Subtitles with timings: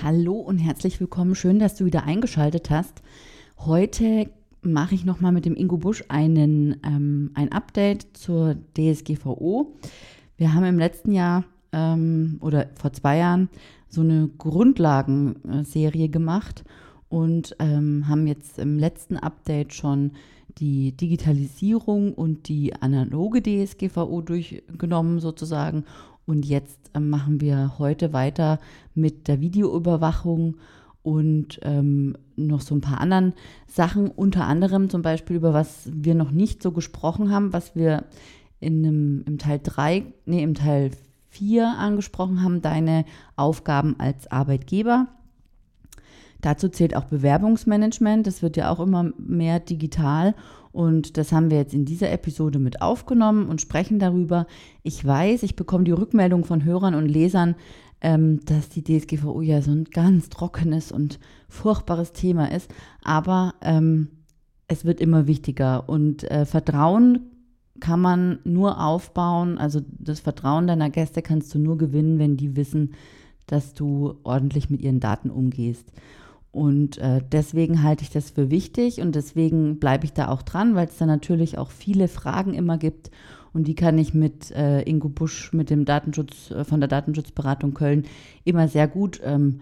[0.00, 1.34] Hallo und herzlich willkommen.
[1.34, 3.02] Schön, dass du wieder eingeschaltet hast.
[3.58, 4.30] Heute
[4.62, 9.74] mache ich nochmal mit dem Ingo Busch einen, ähm, ein Update zur DSGVO.
[10.36, 11.42] Wir haben im letzten Jahr
[11.72, 13.48] ähm, oder vor zwei Jahren
[13.88, 16.62] so eine Grundlagenserie gemacht
[17.08, 20.12] und ähm, haben jetzt im letzten Update schon
[20.58, 25.84] die Digitalisierung und die analoge DSGVO durchgenommen sozusagen
[26.28, 28.60] und jetzt äh, machen wir heute weiter
[28.98, 30.56] mit der Videoüberwachung
[31.02, 33.32] und ähm, noch so ein paar anderen
[33.66, 38.04] Sachen, unter anderem zum Beispiel über was wir noch nicht so gesprochen haben, was wir
[38.60, 40.90] in einem, im Teil 3, nee, im Teil
[41.30, 43.04] 4 angesprochen haben, deine
[43.36, 45.06] Aufgaben als Arbeitgeber.
[46.40, 50.34] Dazu zählt auch Bewerbungsmanagement, das wird ja auch immer mehr digital
[50.72, 54.46] und das haben wir jetzt in dieser Episode mit aufgenommen und sprechen darüber.
[54.82, 57.56] Ich weiß, ich bekomme die Rückmeldung von Hörern und Lesern,
[58.00, 62.70] ähm, dass die DSGVO ja so ein ganz trockenes und furchtbares Thema ist.
[63.02, 64.08] Aber ähm,
[64.68, 67.30] es wird immer wichtiger und äh, Vertrauen
[67.80, 69.58] kann man nur aufbauen.
[69.58, 72.94] Also das Vertrauen deiner Gäste kannst du nur gewinnen, wenn die wissen,
[73.46, 75.90] dass du ordentlich mit ihren Daten umgehst.
[76.50, 80.74] Und äh, deswegen halte ich das für wichtig und deswegen bleibe ich da auch dran,
[80.74, 83.10] weil es da natürlich auch viele Fragen immer gibt.
[83.52, 87.74] Und die kann ich mit äh, Ingo Busch, mit dem Datenschutz, äh, von der Datenschutzberatung
[87.74, 88.04] Köln
[88.44, 89.60] immer sehr gut ähm,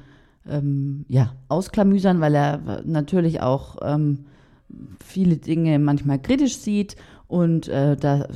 [0.48, 4.26] ähm, ja, ausklamüsern, weil er natürlich auch ähm,
[5.04, 6.96] viele Dinge manchmal kritisch sieht
[7.28, 8.28] und äh, da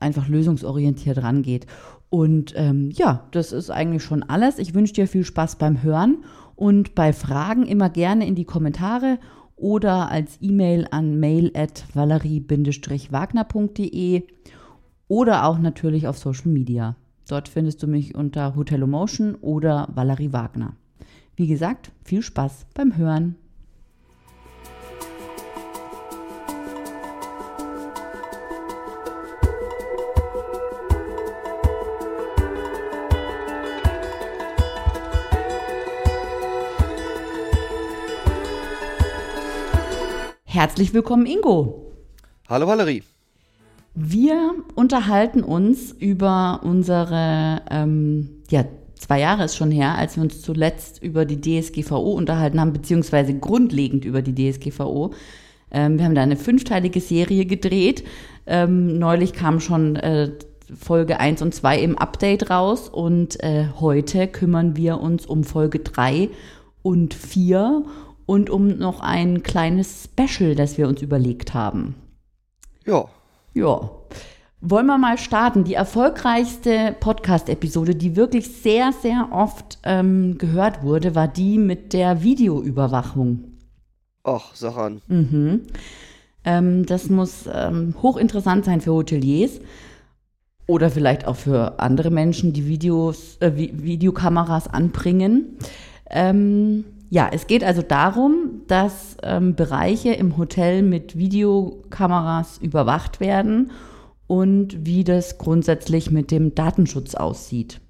[0.00, 1.66] einfach lösungsorientiert rangeht.
[2.10, 4.58] Und ähm, ja, das ist eigentlich schon alles.
[4.58, 6.24] Ich wünsche dir viel Spaß beim Hören
[6.56, 9.18] und bei Fragen immer gerne in die Kommentare
[9.56, 14.22] oder als E-Mail an mail at valerie-wagner.de
[15.08, 16.96] oder auch natürlich auf Social Media.
[17.26, 20.76] Dort findest du mich unter Hotelomotion oder Valerie Wagner.
[21.36, 23.36] Wie gesagt, viel Spaß beim Hören.
[40.44, 41.92] Herzlich willkommen, Ingo.
[42.48, 43.04] Hallo Valerie.
[44.00, 48.64] Wir unterhalten uns über unsere, ähm, ja,
[48.94, 53.36] zwei Jahre ist schon her, als wir uns zuletzt über die DSGVO unterhalten haben, beziehungsweise
[53.36, 55.14] grundlegend über die DSGVO.
[55.72, 58.04] Ähm, wir haben da eine fünfteilige Serie gedreht.
[58.46, 60.30] Ähm, neulich kam schon äh,
[60.78, 65.80] Folge 1 und 2 im Update raus und äh, heute kümmern wir uns um Folge
[65.80, 66.28] 3
[66.82, 67.82] und 4
[68.26, 71.96] und um noch ein kleines Special, das wir uns überlegt haben.
[72.86, 73.08] Ja.
[73.54, 73.90] Ja.
[74.60, 75.62] Wollen wir mal starten?
[75.62, 82.22] Die erfolgreichste Podcast-Episode, die wirklich sehr, sehr oft ähm, gehört wurde, war die mit der
[82.22, 83.44] Videoüberwachung.
[84.24, 85.00] Ach, sag an.
[85.06, 85.62] Mhm.
[86.44, 89.60] Ähm, das muss ähm, hochinteressant sein für Hoteliers
[90.66, 95.56] oder vielleicht auch für andere Menschen, die Videos, äh, Videokameras anbringen.
[96.10, 103.72] Ähm, ja, es geht also darum, dass ähm, Bereiche im Hotel mit Videokameras überwacht werden
[104.26, 107.80] und wie das grundsätzlich mit dem Datenschutz aussieht.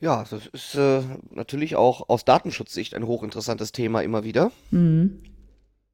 [0.00, 4.50] Ja, das ist äh, natürlich auch aus Datenschutzsicht ein hochinteressantes Thema immer wieder.
[4.70, 5.22] Mhm.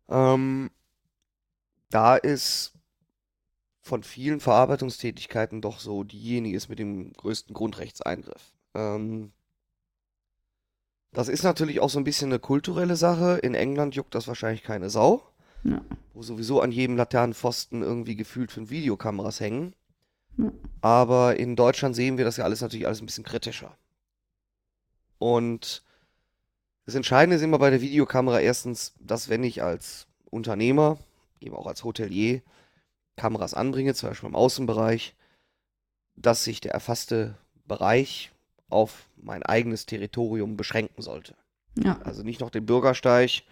[0.09, 0.71] Ähm,
[1.91, 2.73] da ist
[3.81, 8.53] von vielen Verarbeitungstätigkeiten doch so diejenige ist mit dem größten Grundrechtseingriff.
[8.75, 9.33] Ähm,
[11.17, 13.39] das ist natürlich auch so ein bisschen eine kulturelle Sache.
[13.39, 15.23] In England juckt das wahrscheinlich keine Sau.
[15.65, 15.81] Ja.
[16.13, 19.75] Wo sowieso an jedem Laternenpfosten irgendwie gefühlt fünf Videokameras hängen.
[20.37, 20.53] Ja.
[20.83, 23.79] Aber in Deutschland sehen wir das ja alles natürlich alles ein bisschen kritischer.
[25.17, 25.83] Und
[26.85, 30.99] das Entscheidende ist immer bei der Videokamera erstens, dass wenn ich als Unternehmer,
[31.41, 32.43] eben auch als Hotelier,
[33.17, 35.17] Kameras anbringe, zum Beispiel im Außenbereich,
[36.15, 38.33] dass sich der erfasste Bereich
[38.69, 41.35] auf mein eigenes Territorium beschränken sollte.
[41.79, 42.01] Ja.
[42.03, 43.43] Also nicht noch den Bürgersteig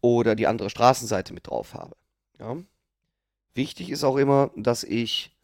[0.00, 1.96] oder die andere Straßenseite mit drauf habe.
[2.38, 2.56] Ja.
[3.54, 5.36] Wichtig ist auch immer, dass ich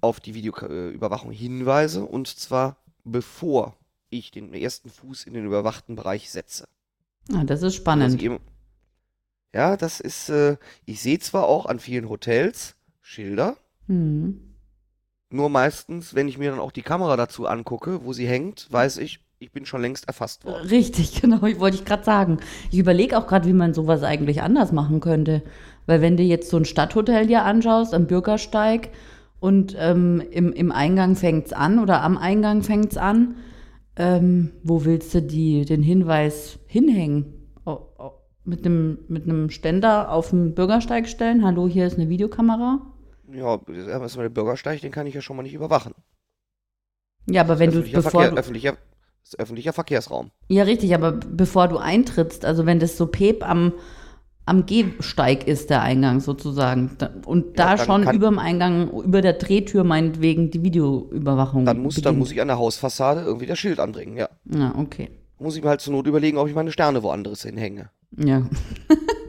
[0.00, 3.76] auf die Videoüberwachung hinweise und zwar bevor
[4.08, 6.68] ich den ersten Fuß in den überwachten Bereich setze.
[7.32, 8.20] Ah, das ist spannend.
[8.22, 8.40] Eben,
[9.52, 13.56] ja, das ist, äh, ich sehe zwar auch an vielen Hotels Schilder,
[13.86, 14.49] Mhm.
[15.30, 18.98] Nur meistens, wenn ich mir dann auch die Kamera dazu angucke, wo sie hängt, weiß
[18.98, 20.68] ich, ich bin schon längst erfasst worden.
[20.68, 22.38] Richtig, genau, ich wollte ich gerade sagen.
[22.70, 25.42] Ich überlege auch gerade, wie man sowas eigentlich anders machen könnte.
[25.86, 28.90] Weil wenn du jetzt so ein Stadthotel dir anschaust, am Bürgersteig
[29.40, 33.36] und ähm, im, im Eingang fängt's an oder am Eingang fängt's an,
[33.96, 37.32] ähm, wo willst du die, den Hinweis hinhängen?
[37.64, 41.44] Au- au- mit einem mit einem Ständer auf dem Bürgersteig stellen?
[41.44, 42.89] Hallo, hier ist eine Videokamera?
[43.32, 45.94] Ja, erstmal der Bürgersteig, den kann ich ja schon mal nicht überwachen.
[47.28, 48.72] Ja, aber wenn du, bevor Verkehr, du, öffentlicher,
[49.22, 50.30] das ist öffentlicher Verkehrsraum.
[50.48, 53.72] ja richtig, aber bevor du eintrittst, also wenn das so pep am,
[54.46, 56.96] am Gehsteig ist, der Eingang sozusagen,
[57.26, 62.18] und da schon über dem Eingang, über der Drehtür meinetwegen die Videoüberwachung Dann muss, dann
[62.18, 64.28] muss ich an der Hausfassade irgendwie das Schild anbringen, ja.
[64.52, 65.10] Ja, okay.
[65.38, 67.90] Muss ich mir halt zur Not überlegen, ob ich meine Sterne woanders hinhänge.
[68.16, 68.42] Ja.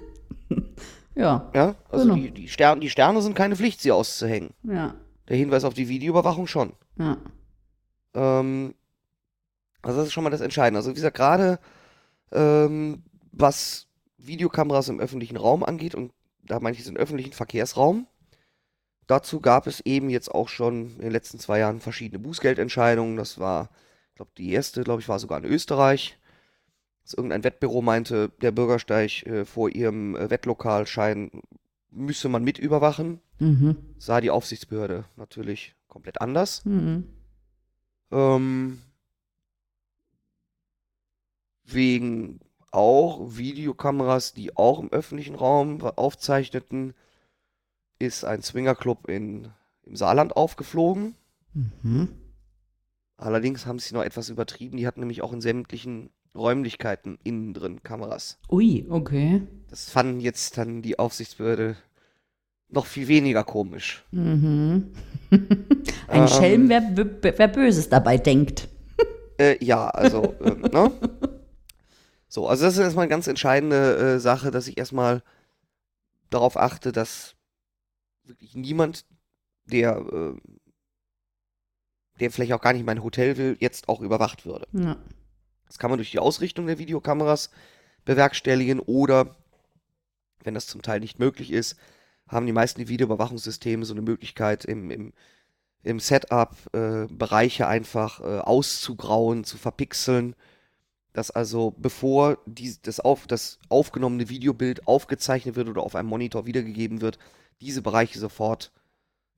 [1.15, 2.15] ja, Ja, also Genau.
[2.15, 4.51] die, die, Sterne, die Sterne sind keine Pflicht, sie auszuhängen.
[4.63, 4.95] ja,
[5.27, 6.73] Der Hinweis auf die Videoüberwachung schon.
[6.97, 7.17] ja.
[8.13, 8.75] Ähm,
[9.83, 10.77] also das ist schon mal das Entscheidende.
[10.79, 11.59] Also wie gesagt, gerade
[12.31, 13.87] ähm, was
[14.17, 16.11] Videokameras im öffentlichen Raum angeht, und
[16.43, 18.05] da meine ich den öffentlichen Verkehrsraum,
[19.07, 23.15] dazu gab es eben jetzt auch schon in den letzten zwei Jahren verschiedene Bußgeldentscheidungen.
[23.15, 23.69] Das war,
[24.09, 26.19] ich glaube, die erste, glaube ich, war sogar in Österreich.
[27.13, 31.31] Irgendein Wettbüro meinte, der Bürgersteig äh, vor ihrem äh, Wettlokalschein
[31.91, 33.19] müsse man mit überwachen.
[33.39, 33.77] Mhm.
[33.97, 36.63] Sah die Aufsichtsbehörde natürlich komplett anders.
[36.65, 37.07] Mhm.
[38.11, 38.81] Ähm,
[41.63, 42.39] wegen
[42.71, 46.93] auch Videokameras, die auch im öffentlichen Raum aufzeichneten,
[47.99, 49.49] ist ein Swingerclub in,
[49.83, 51.15] im Saarland aufgeflogen.
[51.53, 52.09] Mhm.
[53.17, 54.77] Allerdings haben sie noch etwas übertrieben.
[54.77, 58.39] Die hatten nämlich auch in sämtlichen Räumlichkeiten innen drin Kameras.
[58.49, 59.43] Ui, okay.
[59.69, 61.75] Das fanden jetzt dann die Aufsichtsbehörde
[62.69, 64.03] noch viel weniger komisch.
[64.11, 64.93] Mhm.
[66.07, 66.27] Ein Ähm.
[66.27, 68.69] Schelm, wer, wer, Böses dabei denkt.
[69.37, 70.91] Äh, ja, also, ähm, ne?
[72.27, 75.21] So, also das ist erstmal eine ganz entscheidende äh, Sache, dass ich erstmal
[76.29, 77.35] darauf achte, dass
[78.23, 79.05] wirklich niemand,
[79.65, 80.33] der, äh,
[82.21, 84.67] der vielleicht auch gar nicht in mein Hotel will, jetzt auch überwacht würde.
[84.71, 84.97] Ja.
[85.71, 87.49] Das kann man durch die Ausrichtung der Videokameras
[88.03, 89.37] bewerkstelligen oder,
[90.43, 91.77] wenn das zum Teil nicht möglich ist,
[92.27, 95.13] haben die meisten Videoüberwachungssysteme so eine Möglichkeit im, im,
[95.83, 100.35] im Setup äh, Bereiche einfach äh, auszugrauen, zu verpixeln,
[101.13, 106.45] dass also bevor die, das, auf, das aufgenommene Videobild aufgezeichnet wird oder auf einem Monitor
[106.45, 107.17] wiedergegeben wird,
[107.61, 108.73] diese Bereiche sofort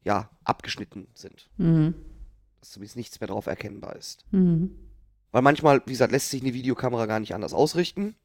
[0.03, 1.93] ja, abgeschnitten sind, Mhm.
[2.59, 4.25] dass zumindest nichts mehr drauf erkennbar ist.
[4.31, 4.79] Mhm.
[5.33, 8.15] Weil manchmal, wie gesagt, lässt sich eine Videokamera gar nicht anders ausrichten,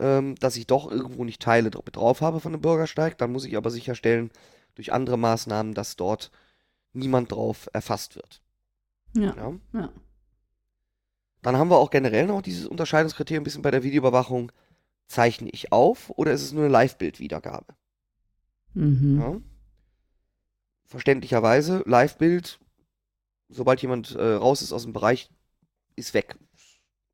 [0.00, 3.18] ähm, dass ich doch irgendwo nicht Teile dra- drauf habe von einem Bürgersteig.
[3.18, 4.30] Dann muss ich aber sicherstellen,
[4.74, 6.30] durch andere Maßnahmen, dass dort
[6.92, 8.42] niemand drauf erfasst wird.
[9.14, 9.34] Ja.
[9.36, 9.52] Ja?
[9.74, 9.92] Ja.
[11.42, 14.50] Dann haben wir auch generell noch dieses Unterscheidungskriterium ein bisschen bei der Videoüberwachung.
[15.08, 17.74] Zeichne ich auf oder ist es nur eine Live-Bild-Wiedergabe?
[18.74, 19.20] Mhm.
[19.20, 19.40] Ja?
[20.84, 22.60] Verständlicherweise, Live-Bild,
[23.48, 25.30] sobald jemand äh, raus ist aus dem Bereich,
[25.98, 26.36] ist weg.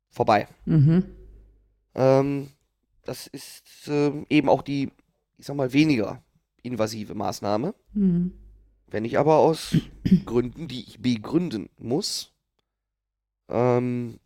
[0.09, 0.47] Vorbei.
[0.65, 1.03] Mhm.
[1.95, 2.49] Ähm,
[3.03, 4.91] das ist ähm, eben auch die,
[5.37, 6.21] ich sag mal, weniger
[6.63, 7.73] invasive Maßnahme.
[7.93, 8.31] Mhm.
[8.87, 9.75] Wenn ich aber aus
[10.25, 12.31] Gründen, die ich begründen muss,
[13.49, 14.19] ähm,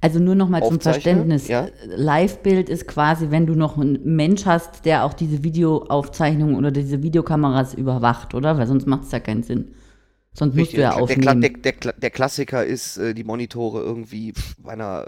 [0.00, 1.48] Also nur noch mal zum Verständnis.
[1.48, 1.68] ja.
[1.86, 7.02] Live-Bild ist quasi, wenn du noch einen Mensch hast, der auch diese Videoaufzeichnung oder diese
[7.02, 8.58] Videokameras überwacht, oder?
[8.58, 9.74] Weil sonst macht es ja keinen Sinn.
[10.34, 11.40] Sonst musst richtig, du ja der, aufnehmen.
[11.42, 15.06] der, der, Kla- der Klassiker ist äh, die Monitore irgendwie bei einer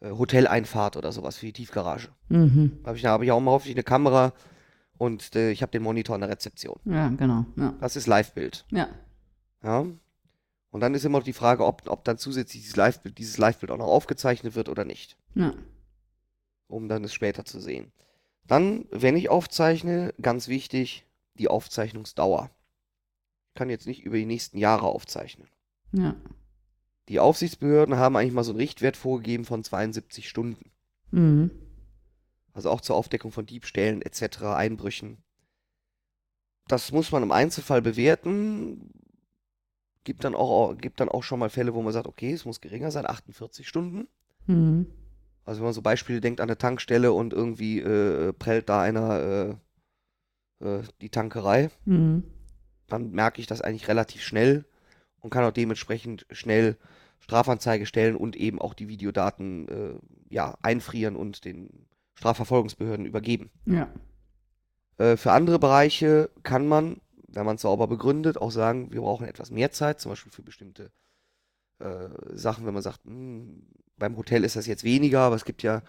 [0.00, 2.08] äh, äh, Hoteleinfahrt oder sowas für die Tiefgarage.
[2.28, 2.78] mhm.
[2.84, 4.32] Habe ich, da habe ich auch mal häufig eine Kamera
[4.98, 6.78] und äh, ich habe den Monitor an der Rezeption.
[6.84, 7.46] Ja, genau.
[7.56, 7.74] Ja.
[7.80, 8.64] Das ist Live-Bild.
[8.70, 8.88] ja.
[9.64, 9.86] Ja.
[10.72, 13.70] Und dann ist immer noch die Frage, ob, ob dann zusätzlich dieses Live-Bild dieses Live-Bild
[13.70, 15.52] auch noch aufgezeichnet wird oder nicht, Ja.
[16.66, 17.92] um dann es später zu sehen.
[18.46, 22.50] Dann, wenn ich aufzeichne, ganz wichtig, die Aufzeichnungsdauer.
[23.54, 25.48] Kann jetzt nicht über die nächsten Jahre aufzeichnen.
[25.92, 26.14] Ja.
[27.08, 30.70] Die Aufsichtsbehörden haben eigentlich mal so einen Richtwert vorgegeben von 72 Stunden.
[31.10, 31.50] Mhm.
[32.54, 35.18] Also auch zur Aufdeckung von Diebstählen etc., Einbrüchen.
[36.68, 38.90] Das muss man im Einzelfall bewerten.
[40.04, 42.60] Gibt dann auch, gibt dann auch schon mal Fälle, wo man sagt, okay, es muss
[42.60, 44.08] geringer sein, 48 Stunden.
[44.46, 44.86] Mhm.
[45.44, 49.58] Also wenn man so Beispiele denkt an eine Tankstelle und irgendwie äh, prellt da einer
[50.60, 52.24] äh, äh, die Tankerei, Mhm.
[52.92, 54.64] Dann merke ich das eigentlich relativ schnell
[55.20, 56.76] und kann auch dementsprechend schnell
[57.20, 59.94] Strafanzeige stellen und eben auch die Videodaten äh,
[60.28, 63.50] ja, einfrieren und den Strafverfolgungsbehörden übergeben.
[63.64, 63.88] Ja.
[64.98, 69.26] Äh, für andere Bereiche kann man, wenn man es sauber begründet, auch sagen, wir brauchen
[69.26, 70.90] etwas mehr Zeit, zum Beispiel für bestimmte
[71.78, 75.62] äh, Sachen, wenn man sagt, hm, beim Hotel ist das jetzt weniger, aber es gibt
[75.62, 75.82] ja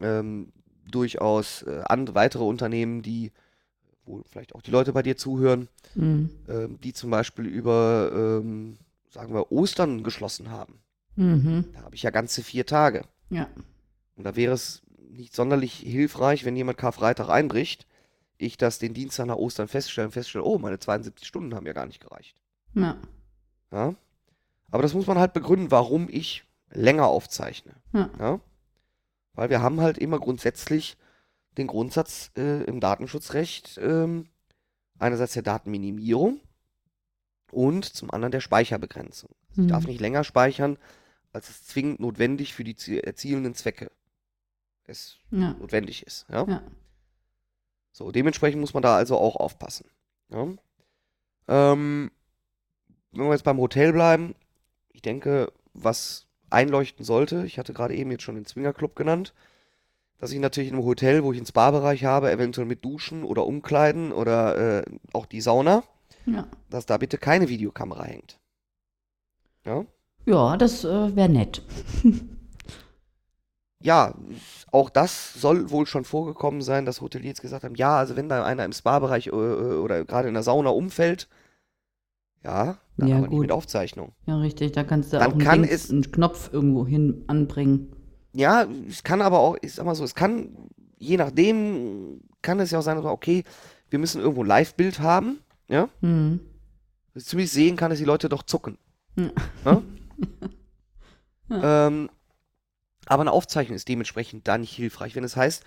[0.00, 0.52] ähm,
[0.90, 3.32] durchaus äh, weitere Unternehmen, die,
[4.06, 6.30] wo vielleicht auch die Leute bei dir zuhören, Mhm.
[6.48, 8.76] ähm, die zum Beispiel über ähm,
[9.10, 10.80] sagen wir, Ostern geschlossen haben.
[11.16, 11.64] Mhm.
[11.72, 13.02] Da habe ich ja ganze vier Tage.
[13.30, 13.48] Ja.
[14.16, 17.86] Und da wäre es nicht sonderlich hilfreich, wenn jemand Karfreitag einbricht,
[18.38, 21.72] ich das den Dienstag nach Ostern feststelle und feststelle, oh, meine 72 Stunden haben ja
[21.72, 22.36] gar nicht gereicht.
[22.74, 22.96] Ja.
[23.72, 23.94] Ja?
[24.70, 27.72] Aber das muss man halt begründen, warum ich länger aufzeichne.
[27.94, 28.10] Ja.
[28.18, 28.40] Ja?
[29.32, 30.98] Weil wir haben halt immer grundsätzlich
[31.56, 34.28] den Grundsatz äh, im Datenschutzrecht ähm,
[34.98, 36.40] einerseits der Datenminimierung
[37.52, 39.30] und zum anderen der Speicherbegrenzung.
[39.52, 39.68] Ich Mhm.
[39.68, 40.78] darf nicht länger speichern,
[41.32, 43.90] als es zwingend notwendig für die zie- erzielenden Zwecke
[44.84, 45.54] es Ja.
[45.54, 46.26] notwendig ist.
[46.30, 46.46] Ja?
[46.46, 46.62] Ja.
[47.92, 49.88] So, dementsprechend muss man da also auch aufpassen.
[50.28, 50.46] Ja?
[51.48, 52.10] Ähm,
[53.12, 54.34] wenn wir jetzt beim Hotel bleiben,
[54.92, 59.34] ich denke, was einleuchten sollte, ich hatte gerade eben jetzt schon den Swingerclub genannt,
[60.18, 64.12] dass ich natürlich einem Hotel, wo ich einen Spa-Bereich habe, eventuell mit Duschen oder Umkleiden
[64.12, 65.82] oder äh, auch die Sauna,
[66.24, 66.46] Ja.
[66.70, 68.38] dass da bitte keine Videokamera hängt.
[69.64, 69.84] Ja?
[70.24, 71.62] Ja, das äh, wäre nett.
[73.82, 74.14] Ja,
[74.72, 78.44] auch das soll wohl schon vorgekommen sein, dass Hoteliers gesagt haben, ja, also wenn da
[78.44, 79.34] einer im Spa-Bereich äh, äh,
[79.78, 81.28] oder gerade in der Sauna umfällt,
[82.42, 83.40] ja, dann Ja, aber nicht gut.
[83.42, 84.12] mit Aufzeichnung.
[84.26, 84.72] Ja, richtig.
[84.72, 87.94] Da kannst du Dann auch einen, kann Dings, es- einen Knopf irgendwo hin anbringen.
[88.36, 90.54] Ja, es kann aber auch, ich sag mal so, es kann,
[90.98, 93.44] je nachdem, kann es ja auch sein, okay,
[93.88, 95.38] wir müssen irgendwo ein Live-Bild haben,
[95.68, 96.40] ja, Mhm.
[97.18, 98.76] zumindest sehen kann, dass die Leute doch zucken.
[99.16, 99.30] Ja.
[99.64, 99.82] Ne?
[101.50, 102.10] ähm,
[103.06, 105.14] aber eine Aufzeichnung ist dementsprechend da nicht hilfreich.
[105.16, 105.64] Wenn es heißt,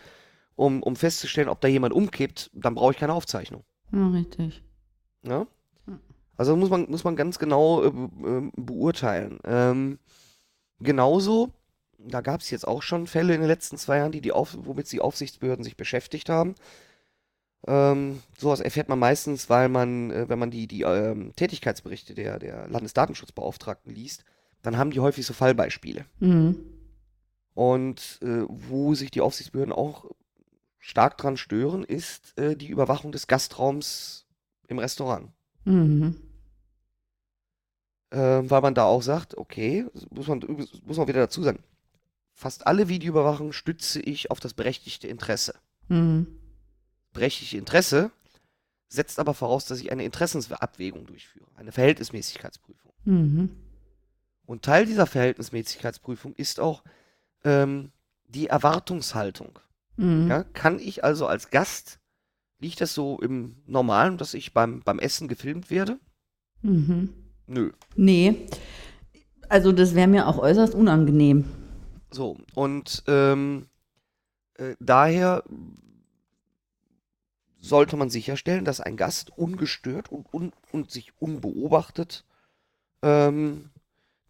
[0.55, 3.63] um, um festzustellen, ob da jemand umkippt, dann brauche ich keine Aufzeichnung.
[3.91, 4.61] Ja, richtig.
[5.23, 5.47] Ja.
[6.37, 9.39] Also muss man, muss man ganz genau äh, ähm, beurteilen.
[9.43, 9.99] Ähm,
[10.79, 11.49] genauso,
[11.99, 14.57] da gab es jetzt auch schon Fälle in den letzten zwei Jahren, die die Auf,
[14.59, 16.55] womit die Aufsichtsbehörden sich beschäftigt haben.
[17.67, 22.39] Ähm, sowas erfährt man meistens, weil man, äh, wenn man die, die ähm, Tätigkeitsberichte der,
[22.39, 24.23] der Landesdatenschutzbeauftragten liest,
[24.61, 26.05] dann haben die häufig so Fallbeispiele.
[26.19, 26.57] Mhm.
[27.53, 30.05] Und äh, wo sich die Aufsichtsbehörden auch
[30.77, 34.25] stark dran stören, ist äh, die Überwachung des Gastraums
[34.67, 35.29] im Restaurant.
[35.65, 36.15] Mhm.
[38.11, 40.39] Ähm, weil man da auch sagt, okay, muss man,
[40.85, 41.59] muss man wieder dazu sagen,
[42.39, 45.55] fast alle Videoüberwachung stütze ich auf das berechtigte Interesse.
[45.89, 46.25] Mhm.
[47.11, 48.11] Berechtigte Interesse
[48.87, 52.93] setzt aber voraus, dass ich eine Interessensabwägung durchführe, eine Verhältnismäßigkeitsprüfung.
[53.03, 53.49] Mhm.
[54.45, 56.83] Und Teil dieser Verhältnismäßigkeitsprüfung ist auch
[57.43, 57.91] ähm,
[58.25, 59.59] die Erwartungshaltung.
[59.97, 60.29] Mhm.
[60.29, 61.99] Ja, kann ich also als Gast,
[62.59, 65.99] liegt das so im Normalen, dass ich beim, beim Essen gefilmt werde?
[66.61, 67.13] Mhm.
[67.47, 67.73] Nö.
[67.97, 68.47] Nee.
[69.49, 71.43] Also das wäre mir auch äußerst unangenehm.
[72.11, 73.67] So, und ähm,
[74.55, 75.43] äh, daher
[77.59, 82.25] sollte man sicherstellen, dass ein Gast ungestört und, un und sich unbeobachtet
[83.01, 83.69] ähm,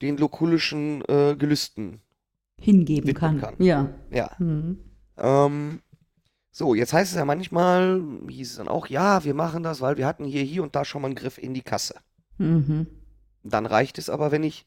[0.02, 2.02] den lokulischen äh, Gelüsten.
[2.60, 3.40] Hingeben kann.
[3.40, 3.56] kann.
[3.60, 3.94] Ja.
[4.12, 4.32] Ja.
[4.40, 4.80] Mhm.
[5.18, 5.82] Ähm,
[6.52, 9.98] so, jetzt heißt es ja manchmal, hieß es dann auch, ja, wir machen das, weil
[9.98, 11.96] wir hatten hier, hier und da schon mal einen Griff in die Kasse.
[12.38, 12.88] Mhm.
[13.44, 14.66] Dann reicht es aber, wenn ich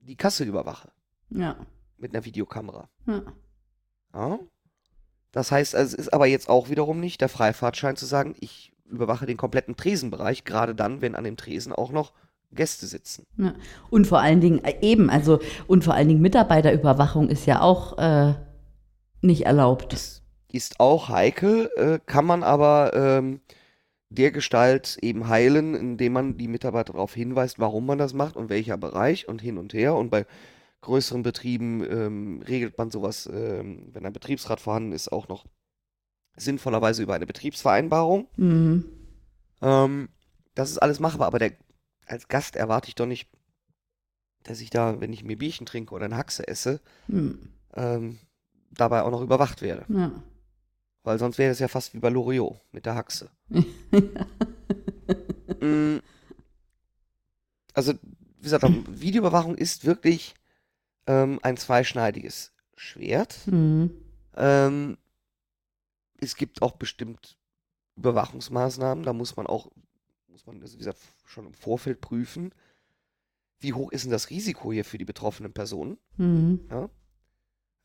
[0.00, 0.90] die Kasse überwache
[1.30, 1.56] Ja.
[1.98, 2.88] Mit einer Videokamera.
[3.06, 3.22] Ja.
[4.14, 4.38] Ja?
[5.32, 8.72] Das heißt, also, es ist aber jetzt auch wiederum nicht der Freifahrtschein zu sagen, ich
[8.84, 12.12] überwache den kompletten Tresenbereich, gerade dann, wenn an dem Tresen auch noch
[12.52, 13.26] Gäste sitzen.
[13.36, 13.54] Ja.
[13.90, 17.98] Und vor allen Dingen, äh, eben, also, und vor allen Dingen Mitarbeiterüberwachung ist ja auch
[17.98, 18.34] äh,
[19.22, 19.92] nicht erlaubt.
[19.92, 20.22] Ist,
[20.52, 23.40] ist auch heikel, äh, kann man aber ähm,
[24.10, 28.48] der Gestalt eben heilen, indem man die Mitarbeiter darauf hinweist, warum man das macht und
[28.48, 29.96] welcher Bereich und hin und her.
[29.96, 30.26] Und bei
[30.84, 35.46] größeren Betrieben ähm, regelt man sowas, ähm, wenn ein Betriebsrat vorhanden ist, auch noch
[36.36, 38.28] sinnvollerweise über eine Betriebsvereinbarung.
[38.36, 38.84] Mhm.
[39.62, 40.08] Ähm,
[40.54, 41.52] das ist alles machbar, aber der,
[42.06, 43.28] als Gast erwarte ich doch nicht,
[44.42, 47.48] dass ich da, wenn ich mir Bierchen trinke oder eine Haxe esse, Mhm.
[47.74, 48.18] ähm,
[48.70, 49.84] dabei auch noch überwacht werde.
[49.88, 50.12] Ja.
[51.02, 53.30] Weil sonst wäre es ja fast wie bei Loriot mit der Haxe.
[55.60, 56.00] Mm.
[57.72, 58.64] Also, wie gesagt,
[59.00, 60.34] Videoüberwachung ist wirklich
[61.06, 63.46] ähm, ein zweischneidiges Schwert.
[63.46, 63.90] Mhm.
[64.36, 64.98] Ähm,
[66.20, 67.36] es gibt auch bestimmt
[67.96, 69.70] Überwachungsmaßnahmen, da muss man auch,
[70.28, 72.52] muss man, also wie gesagt, schon im Vorfeld prüfen,
[73.60, 76.60] wie hoch ist denn das Risiko hier für die betroffenen Personen, Mhm.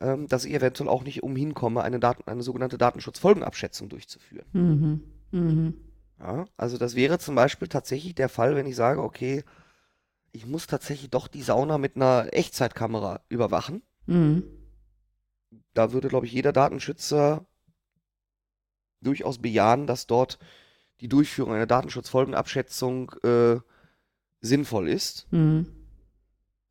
[0.01, 4.47] ähm, dass ich eventuell auch nicht umhin komme, eine, Daten, eine sogenannte Datenschutzfolgenabschätzung durchzuführen.
[4.53, 5.03] Mhm.
[5.31, 5.73] Mhm.
[6.19, 9.43] Ja, also das wäre zum Beispiel tatsächlich der Fall, wenn ich sage, okay,
[10.31, 13.81] ich muss tatsächlich doch die Sauna mit einer Echtzeitkamera überwachen.
[14.05, 14.43] Mhm.
[15.73, 17.45] Da würde, glaube ich, jeder Datenschützer
[19.01, 20.39] durchaus bejahen, dass dort
[21.01, 23.57] die Durchführung einer Datenschutzfolgenabschätzung äh,
[24.41, 25.67] sinnvoll ist, Mhm.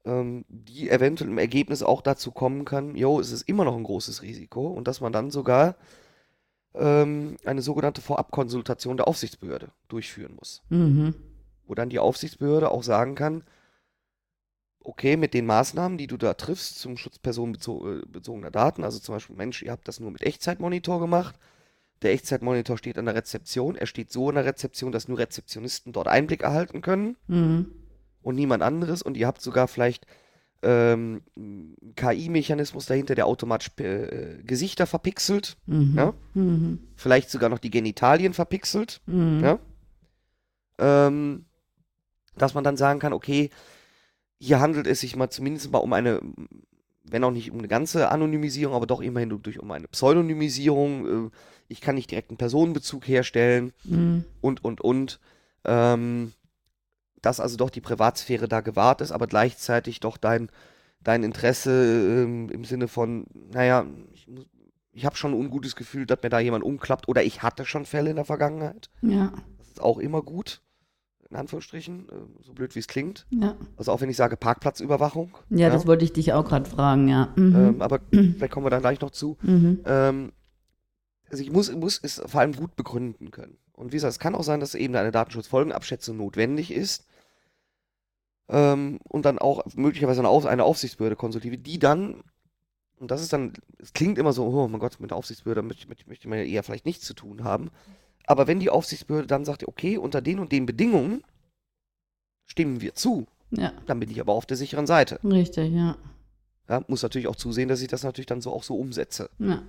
[0.04, 3.84] ähm, die eventuell im Ergebnis auch dazu kommen kann, jo, es ist immer noch ein
[3.84, 5.76] großes Risiko und dass man dann sogar
[6.74, 10.62] ähm, eine sogenannte Vorabkonsultation der Aufsichtsbehörde durchführen muss.
[10.68, 11.14] Mhm.
[11.68, 13.44] Wo dann die Aufsichtsbehörde auch sagen kann,
[14.80, 19.36] okay, mit den Maßnahmen, die du da triffst zum Schutz personenbezogener Daten, also zum Beispiel,
[19.36, 21.38] Mensch, ihr habt das nur mit Echtzeitmonitor gemacht,
[22.00, 25.92] der Echtzeitmonitor steht an der Rezeption, er steht so an der Rezeption, dass nur Rezeptionisten
[25.92, 27.66] dort Einblick erhalten können Mhm.
[28.22, 30.06] und niemand anderes und ihr habt sogar vielleicht
[30.62, 35.94] ähm, einen KI-Mechanismus dahinter, der automatisch äh, Gesichter verpixelt, Mhm.
[35.96, 36.14] Ja?
[36.34, 36.78] Mhm.
[36.96, 39.40] vielleicht sogar noch die Genitalien verpixelt, Mhm.
[39.44, 39.58] Ja?
[40.78, 41.44] ähm,
[42.38, 43.50] dass man dann sagen kann, okay,
[44.38, 46.20] hier handelt es sich mal zumindest mal um eine,
[47.04, 51.26] wenn auch nicht um eine ganze Anonymisierung, aber doch immerhin durch um eine Pseudonymisierung.
[51.26, 51.30] Äh,
[51.68, 54.24] ich kann nicht direkt einen Personenbezug herstellen Mhm.
[54.40, 55.20] und, und, und.
[55.64, 56.32] Ähm,
[57.20, 60.50] dass also doch die Privatsphäre da gewahrt ist, aber gleichzeitig doch dein,
[61.02, 64.28] dein Interesse ähm, im Sinne von, naja, ich,
[64.92, 67.86] ich habe schon ein ungutes Gefühl, dass mir da jemand umklappt oder ich hatte schon
[67.86, 68.88] Fälle in der Vergangenheit.
[69.02, 69.32] Ja.
[69.58, 70.62] Das ist auch immer gut,
[71.30, 73.26] in Anführungsstrichen, äh, so blöd wie es klingt.
[73.30, 73.56] Ja.
[73.76, 75.36] Also auch wenn ich sage Parkplatzüberwachung.
[75.50, 77.32] Ja, das wollte ich dich auch gerade fragen, ja.
[77.36, 77.56] Mhm.
[77.56, 79.36] ähm, aber vielleicht kommen wir dann gleich noch zu.
[79.42, 79.80] mhm.
[79.84, 80.32] Ähm,
[81.30, 83.58] also ich muss, muss es vor allem gut begründen können.
[83.72, 87.06] Und wie gesagt, es kann auch sein, dass eben eine Datenschutzfolgenabschätzung notwendig ist.
[88.48, 92.22] Ähm, und dann auch möglicherweise eine, Auf eine Aufsichtsbehörde konsultiere, die dann,
[92.98, 95.86] und das ist dann, es klingt immer so, oh mein Gott, mit der Aufsichtsbehörde möchte,
[95.86, 97.70] möchte, möchte man ja eher vielleicht nichts zu tun haben.
[98.26, 101.22] Aber wenn die Aufsichtsbehörde dann sagt, okay, unter den und den Bedingungen
[102.46, 105.18] stimmen wir zu, Ja, dann bin ich aber auf der sicheren Seite.
[105.24, 105.96] richtig, ja.
[106.68, 109.30] Ja, muss natürlich auch zusehen, dass ich das natürlich dann so auch so umsetze.
[109.38, 109.62] ja.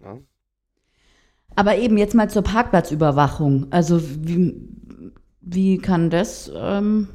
[0.00, 0.18] Ja.
[1.54, 3.66] Aber eben jetzt mal zur Parkplatzüberwachung.
[3.70, 4.54] Also wie,
[5.42, 6.50] wie kann das?
[6.54, 7.08] Ähm,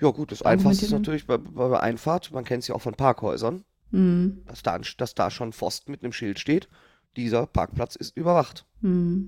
[0.00, 2.94] Ja, gut, das Einfachste ist natürlich bei, bei Einfahrt, man kennt es ja auch von
[2.94, 6.68] Parkhäusern, mh, dass da, dass da schon Pfosten mit einem Schild steht,
[7.14, 8.64] dieser Parkplatz ist überwacht.
[8.80, 9.26] mh.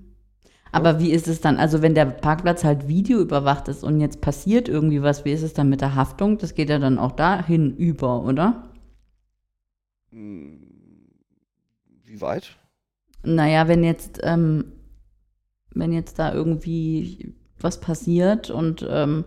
[0.74, 1.56] Aber wie ist es dann?
[1.58, 5.54] Also wenn der Parkplatz halt videoüberwacht ist und jetzt passiert irgendwie was, wie ist es
[5.54, 6.36] dann mit der Haftung?
[6.36, 8.64] Das geht ja dann auch dahin über, oder?
[10.10, 10.58] Hm,
[12.04, 12.56] Wie weit?
[13.24, 14.72] Naja, wenn jetzt, ähm,
[15.74, 19.24] wenn jetzt da irgendwie was passiert und ähm,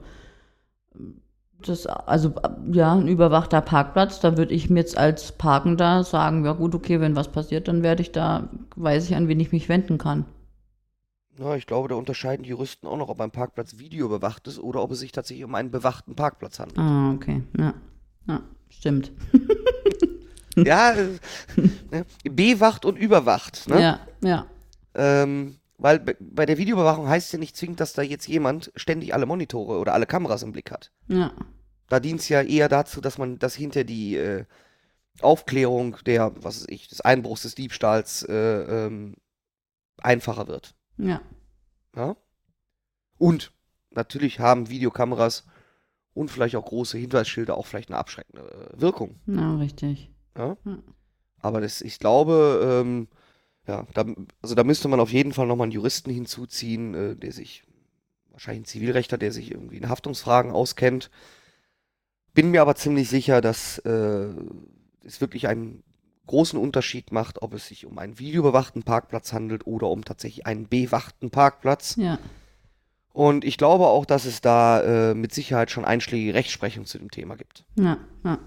[1.66, 2.34] das, also
[2.72, 7.00] ja, ein überwachter Parkplatz, da würde ich mir jetzt als Parkender sagen, ja gut, okay,
[7.02, 10.26] wenn was passiert, dann werde ich da, weiß ich, an wen ich mich wenden kann.
[11.40, 14.82] Na, ich glaube, da unterscheiden die Juristen auch noch, ob ein Parkplatz videoüberwacht ist oder
[14.82, 16.80] ob es sich tatsächlich um einen bewachten Parkplatz handelt.
[16.80, 17.74] Ah, okay, ja,
[18.28, 19.12] ja, stimmt.
[20.56, 21.20] Ja, äh,
[21.92, 23.68] ne, bewacht und überwacht.
[23.70, 23.80] Ne?
[23.80, 24.48] Ja, ja,
[24.96, 28.72] Ähm, weil be- bei der Videoüberwachung heißt es ja nicht zwingend, dass da jetzt jemand
[28.76, 30.92] ständig alle Monitore oder alle Kameras im Blick hat.
[31.10, 31.32] ja,
[31.90, 34.46] Da dient es ja eher dazu, dass man, dass hinter die äh,
[35.22, 38.34] Aufklärung der, was weiß ich, des Einbruchs, des Diebstahls äh,
[38.88, 39.14] ähm,
[40.02, 40.74] einfacher wird.
[40.98, 41.22] Ja,
[41.96, 42.16] Ja?
[43.18, 43.52] Und
[43.92, 45.46] natürlich haben Videokameras
[46.14, 49.20] und vielleicht auch große Hinweisschilder auch vielleicht eine abschreckende äh, Wirkung.
[49.26, 50.12] ja, richtig.
[50.38, 50.58] Ja?
[50.66, 50.80] Ja.
[51.40, 53.08] Aber das, ich glaube, ähm,
[53.68, 54.06] ja, da,
[54.42, 57.64] also da müsste man auf jeden Fall nochmal einen Juristen hinzuziehen, äh, der sich,
[58.32, 61.10] wahrscheinlich ein Zivilrechtler, der sich irgendwie in Haftungsfragen auskennt.
[62.34, 64.30] Bin mir aber ziemlich sicher, dass äh,
[65.04, 65.84] es wirklich einen
[66.28, 70.68] großen Unterschied macht, ob es sich um einen videobewachten Parkplatz handelt oder um tatsächlich einen
[70.68, 71.96] bewachten Parkplatz.
[71.98, 72.20] Ja,
[73.14, 77.10] Und ich glaube auch, dass es da äh, mit Sicherheit schon einschlägige Rechtsprechung zu dem
[77.10, 77.66] Thema gibt.
[77.76, 78.38] ja, ja.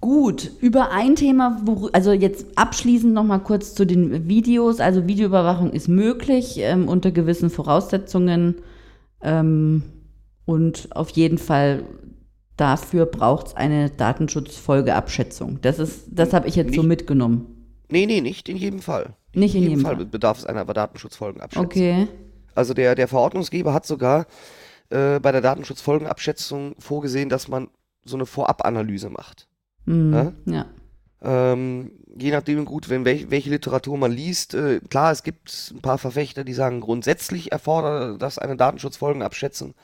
[0.00, 1.60] Gut, über ein Thema,
[1.92, 4.78] also jetzt abschließend noch mal kurz zu den Videos.
[4.78, 8.54] Also Videoüberwachung ist möglich ähm, unter gewissen Voraussetzungen
[9.22, 9.82] ähm,
[10.44, 11.82] und auf jeden Fall
[12.58, 15.60] dafür braucht es eine Datenschutzfolgeabschätzung.
[15.62, 17.54] Das ist, das habe ich jetzt so Nicht- mitgenommen.
[17.90, 19.14] Nee, nee, nicht in jedem Fall.
[19.34, 20.04] Nicht in jedem Fall Fall.
[20.06, 21.64] bedarf es einer Datenschutzfolgenabschätzung.
[21.66, 22.08] Okay.
[22.54, 24.26] Also der, der Verordnungsgeber hat sogar
[24.90, 27.68] äh, bei der Datenschutzfolgenabschätzung vorgesehen, dass man
[28.04, 29.48] so eine Vorabanalyse macht.
[29.86, 30.32] Hm, Ja?
[30.46, 30.66] ja.
[31.20, 35.80] Ähm, je nachdem, gut, wenn welch, welche Literatur man liest, äh, klar, es gibt ein
[35.80, 39.74] paar Verfechter, die sagen, grundsätzlich erfordert das eine Datenschutzfolgenabschätzung.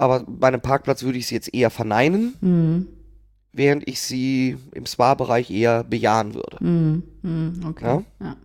[0.00, 2.88] Aber bei einem Parkplatz würde ich sie jetzt eher verneinen, Hm,
[3.52, 6.56] während ich sie im Spa-Bereich eher bejahen würde.
[6.58, 7.84] hm, hm, okay.
[8.20, 8.26] Ja?
[8.26, 8.36] Ja.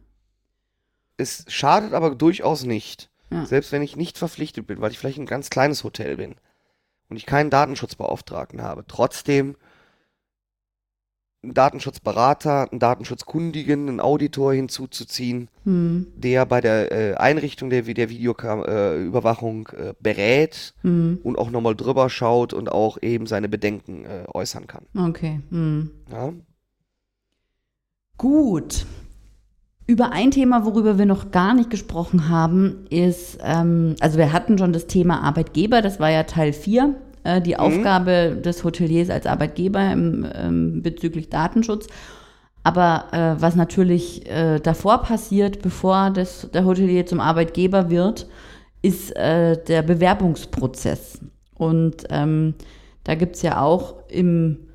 [1.17, 3.45] Es schadet aber durchaus nicht, Ja.
[3.45, 6.35] selbst wenn ich nicht verpflichtet bin, weil ich vielleicht ein ganz kleines Hotel bin
[7.09, 9.55] und ich keinen Datenschutzbeauftragten habe, trotzdem
[11.45, 16.07] einen Datenschutzberater, einen Datenschutzkundigen, einen Auditor hinzuzuziehen, Hm.
[16.15, 21.19] der bei der äh, Einrichtung der, der Videoüberwachung äh, berät Hm.
[21.23, 24.85] und auch nochmal drüber schaut und auch eben seine Bedenken äh, äußern kann.
[24.97, 25.39] Okay.
[25.49, 25.91] Hm.
[26.11, 26.33] Ja?
[28.17, 28.85] Gut.
[29.87, 34.57] Über ein Thema, worüber wir noch gar nicht gesprochen haben, ist, ähm, also wir hatten
[34.57, 36.95] schon das Thema Arbeitgeber, das war ja Teil 4,
[37.25, 41.87] äh, die Aufgabe des Hoteliers als Arbeitgeber im, ähm, bezüglich Datenschutz.
[42.63, 48.27] Aber äh, was natürlich äh, davor passiert, bevor das, der Hotelier zum Arbeitgeber wird,
[48.81, 51.19] ist äh, der Bewerbungsprozess.
[51.53, 52.55] Und ähm,
[53.03, 54.67] da gibt es ja auch im,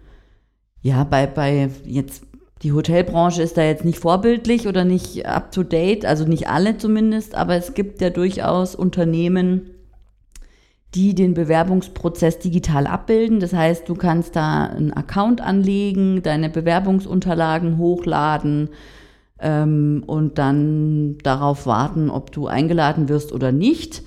[0.82, 2.24] ja, bei, bei jetzt,
[2.62, 6.78] die Hotelbranche ist da jetzt nicht vorbildlich oder nicht up to date, also nicht alle
[6.78, 9.70] zumindest, aber es gibt ja durchaus Unternehmen,
[10.94, 13.40] die den Bewerbungsprozess digital abbilden.
[13.40, 18.70] Das heißt, du kannst da einen Account anlegen, deine Bewerbungsunterlagen hochladen
[19.38, 24.02] ähm, und dann darauf warten, ob du eingeladen wirst oder nicht.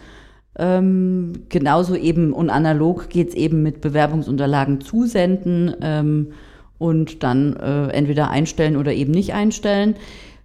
[0.59, 6.33] Ähm, genauso eben und analog geht's eben mit Bewerbungsunterlagen zusenden ähm,
[6.77, 9.95] und dann äh, entweder einstellen oder eben nicht einstellen.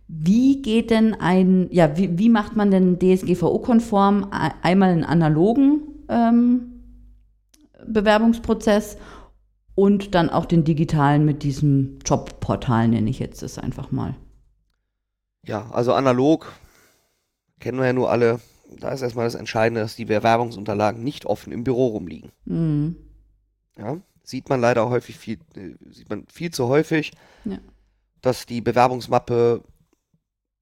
[0.06, 4.28] Wie geht denn ein, ja, wie, wie macht man denn DSGVO-konform
[4.62, 6.82] einmal einen analogen ähm,
[7.86, 8.96] Bewerbungsprozess
[9.74, 14.16] und dann auch den digitalen mit diesem Jobportal, nenne ich jetzt das einfach mal.
[15.46, 16.52] Ja, also analog
[17.60, 18.40] kennen wir ja nur alle.
[18.80, 22.32] Da ist erstmal das Entscheidende, dass die Bewerbungsunterlagen nicht offen im Büro rumliegen.
[22.44, 22.96] Mhm.
[23.78, 27.12] Ja, sieht man leider häufig viel, äh, sieht man viel zu häufig,
[27.44, 27.58] Ja.
[28.20, 29.62] dass die Bewerbungsmappe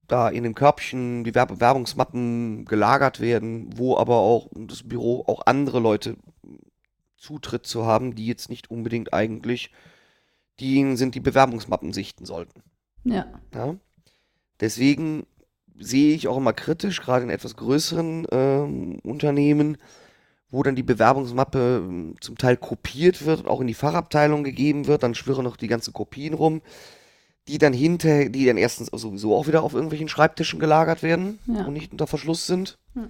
[0.07, 5.45] da in dem Körbchen, die Werb- Bewerbungsmappen gelagert werden, wo aber auch das Büro auch
[5.45, 6.15] andere Leute
[7.17, 9.71] Zutritt zu haben, die jetzt nicht unbedingt eigentlich
[10.59, 12.63] diejenigen sind, die Bewerbungsmappen sichten sollten.
[13.03, 13.25] Ja.
[13.53, 13.75] Ja?
[14.59, 15.25] Deswegen
[15.79, 19.77] sehe ich auch immer kritisch, gerade in etwas größeren ähm, Unternehmen,
[20.49, 24.87] wo dann die Bewerbungsmappe ähm, zum Teil kopiert wird und auch in die Fachabteilung gegeben
[24.87, 26.61] wird, dann schwirren noch die ganzen Kopien rum,
[27.47, 31.65] die dann hinter, die dann erstens sowieso auch wieder auf irgendwelchen Schreibtischen gelagert werden Ja.
[31.65, 32.77] und nicht unter Verschluss sind.
[32.95, 33.07] Ja.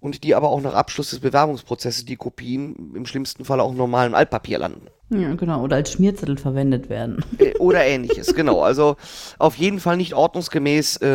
[0.00, 3.76] Und die aber auch nach Abschluss des Bewerbungsprozesses, die Kopien im schlimmsten Fall auch im
[3.76, 4.86] normalen Altpapier landen.
[5.10, 5.62] Ja, genau.
[5.62, 7.22] Oder als Schmierzettel verwendet werden.
[7.38, 8.62] Äh, Oder ähnliches, genau.
[8.62, 8.96] Also
[9.38, 11.06] auf jeden Fall nicht ordnungsgemäß äh,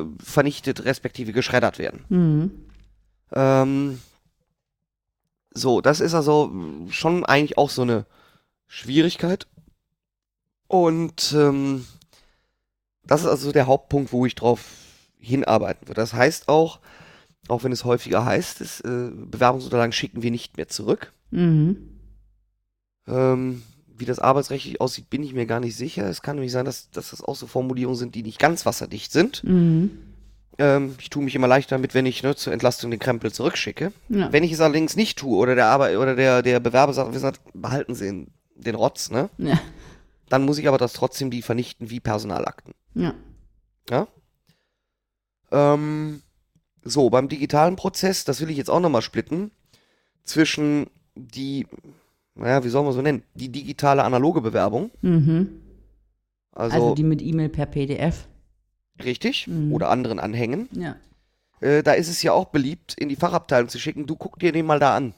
[0.00, 2.04] äh, vernichtet, respektive geschreddert werden.
[2.08, 2.50] Mhm.
[3.32, 4.00] Ähm,
[5.52, 6.50] so, das ist also
[6.88, 8.06] schon eigentlich auch so eine
[8.66, 9.46] Schwierigkeit.
[10.66, 11.84] Und ähm,
[13.04, 14.60] das ist also der Hauptpunkt, wo ich drauf
[15.18, 16.00] hinarbeiten würde.
[16.00, 16.80] Das heißt auch,
[17.48, 21.12] auch wenn es häufiger heißt, es, äh, Bewerbungsunterlagen schicken wir nicht mehr zurück.
[21.30, 21.90] Mhm.
[23.06, 23.62] Ähm,
[23.96, 26.08] wie das arbeitsrechtlich aussieht, bin ich mir gar nicht sicher.
[26.08, 29.12] Es kann nämlich sein, dass, dass das auch so Formulierungen sind, die nicht ganz wasserdicht
[29.12, 29.44] sind.
[29.44, 29.90] Mhm.
[30.58, 33.92] Ähm, ich tue mich immer leicht damit, wenn ich ne, zur Entlastung den Krempel zurückschicke.
[34.08, 34.32] Ja.
[34.32, 37.32] Wenn ich es allerdings nicht tue oder der Arbeit oder der, der Bewerber sagt, wissen
[37.32, 39.28] Sie, behalten Sie den, den Rotz, ne?
[39.38, 39.60] ja.
[40.28, 42.74] Dann muss ich aber das trotzdem die vernichten wie Personalakten.
[42.94, 43.14] Ja.
[43.90, 44.08] Ja?
[45.52, 46.22] Ähm,
[46.82, 49.50] so, beim digitalen Prozess, das will ich jetzt auch nochmal splitten,
[50.24, 51.66] zwischen die,
[52.34, 55.60] naja, wie soll man so nennen, die digitale analoge Bewerbung, Mhm.
[56.52, 58.26] also, Also, die mit E-Mail per PDF.
[59.02, 59.72] richtig, Mhm.
[59.72, 60.96] oder anderen Anhängen, Ja.
[61.60, 64.52] äh, da ist es ja auch beliebt, in die Fachabteilung zu schicken, du guck dir
[64.52, 65.14] den mal da an.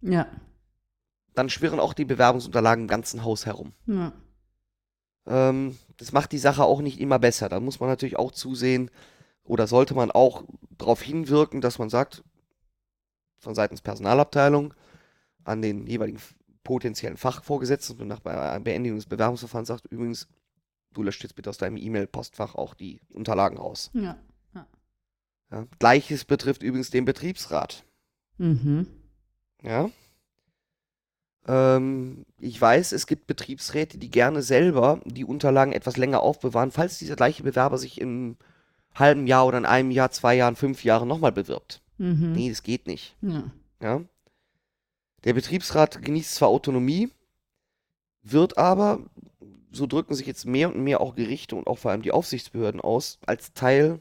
[0.00, 0.26] Ja.
[1.34, 3.72] Dann schwirren auch die Bewerbungsunterlagen im ganzen Haus herum.
[3.86, 4.12] Ja.
[5.28, 7.48] Ähm, das macht die Sache auch nicht immer besser.
[7.48, 8.90] Da muss man natürlich auch zusehen
[9.44, 10.44] oder sollte man auch
[10.76, 12.24] darauf hinwirken, dass man sagt,
[13.38, 14.74] von seitens Personalabteilung
[15.44, 16.20] an den jeweiligen
[16.64, 20.28] potenziellen Fachvorgesetzten und nach Be- Beendigung des Bewerbungsverfahrens sagt, übrigens,
[20.92, 23.90] du löscht jetzt bitte aus deinem E-Mail-Postfach auch die Unterlagen raus.
[23.94, 24.18] Ja.
[25.50, 25.66] Ja?
[25.78, 27.84] Gleiches betrifft übrigens den Betriebsrat.
[28.36, 28.86] Mhm.
[29.62, 29.90] Ja.
[31.48, 36.98] Ähm, ich weiß, es gibt Betriebsräte, die gerne selber die Unterlagen etwas länger aufbewahren, falls
[36.98, 38.36] dieser gleiche Bewerber sich in einem
[38.94, 41.80] halben Jahr oder in einem Jahr, zwei Jahren, fünf Jahren nochmal bewirbt.
[41.98, 42.32] Mhm.
[42.32, 43.16] Nee, das geht nicht.
[43.22, 43.50] Ja.
[43.82, 44.02] Ja.
[45.24, 47.10] Der Betriebsrat genießt zwar Autonomie,
[48.22, 49.00] wird aber,
[49.72, 52.80] so drücken sich jetzt mehr und mehr auch Gerichte und auch vor allem die Aufsichtsbehörden
[52.80, 54.00] aus, als Teil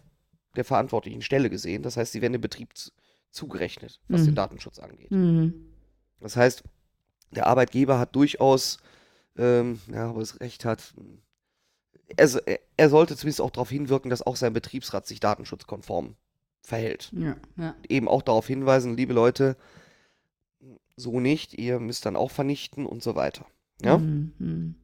[0.56, 1.82] der verantwortlichen Stelle gesehen.
[1.84, 2.92] Das heißt, sie werden dem Betrieb zu-
[3.32, 4.26] zugerechnet, was Mhm.
[4.28, 5.12] den Datenschutz angeht.
[5.12, 5.54] Mhm.
[6.20, 6.64] Das heißt,
[7.32, 8.78] der Arbeitgeber hat durchaus,
[9.38, 10.94] ähm, ja, ob er das Recht hat,
[12.16, 16.16] er, er- er sollte zumindest auch darauf hinwirken, dass auch sein Betriebsrat sich datenschutzkonform
[16.62, 17.12] verhält.
[17.14, 17.36] Ja.
[17.58, 17.76] Ja.
[17.90, 19.56] Eben auch darauf hinweisen, liebe Leute,
[20.96, 23.46] so nicht, ihr müsst dann auch vernichten und so weiter.
[23.82, 23.98] Ja?
[23.98, 24.34] Mhm.
[24.40, 24.76] Mhm.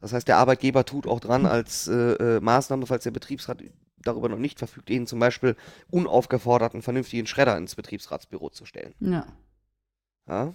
[0.00, 3.62] Das heißt, der Arbeitgeber tut auch dran als äh, äh, Maßnahme, falls der Betriebsrat
[3.98, 5.54] darüber noch nicht verfügt, ihnen zum Beispiel
[5.90, 8.94] unaufgefordert einen vernünftigen Schredder ins Betriebsratsbüro zu stellen.
[8.98, 9.26] Ja.
[10.26, 10.54] Ja?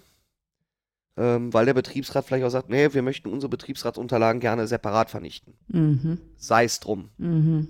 [1.17, 5.55] Ähm, weil der Betriebsrat vielleicht auch sagt, nee, wir möchten unsere Betriebsratsunterlagen gerne separat vernichten.
[5.67, 6.19] Mhm.
[6.37, 7.09] Sei es drum.
[7.17, 7.67] Mhm.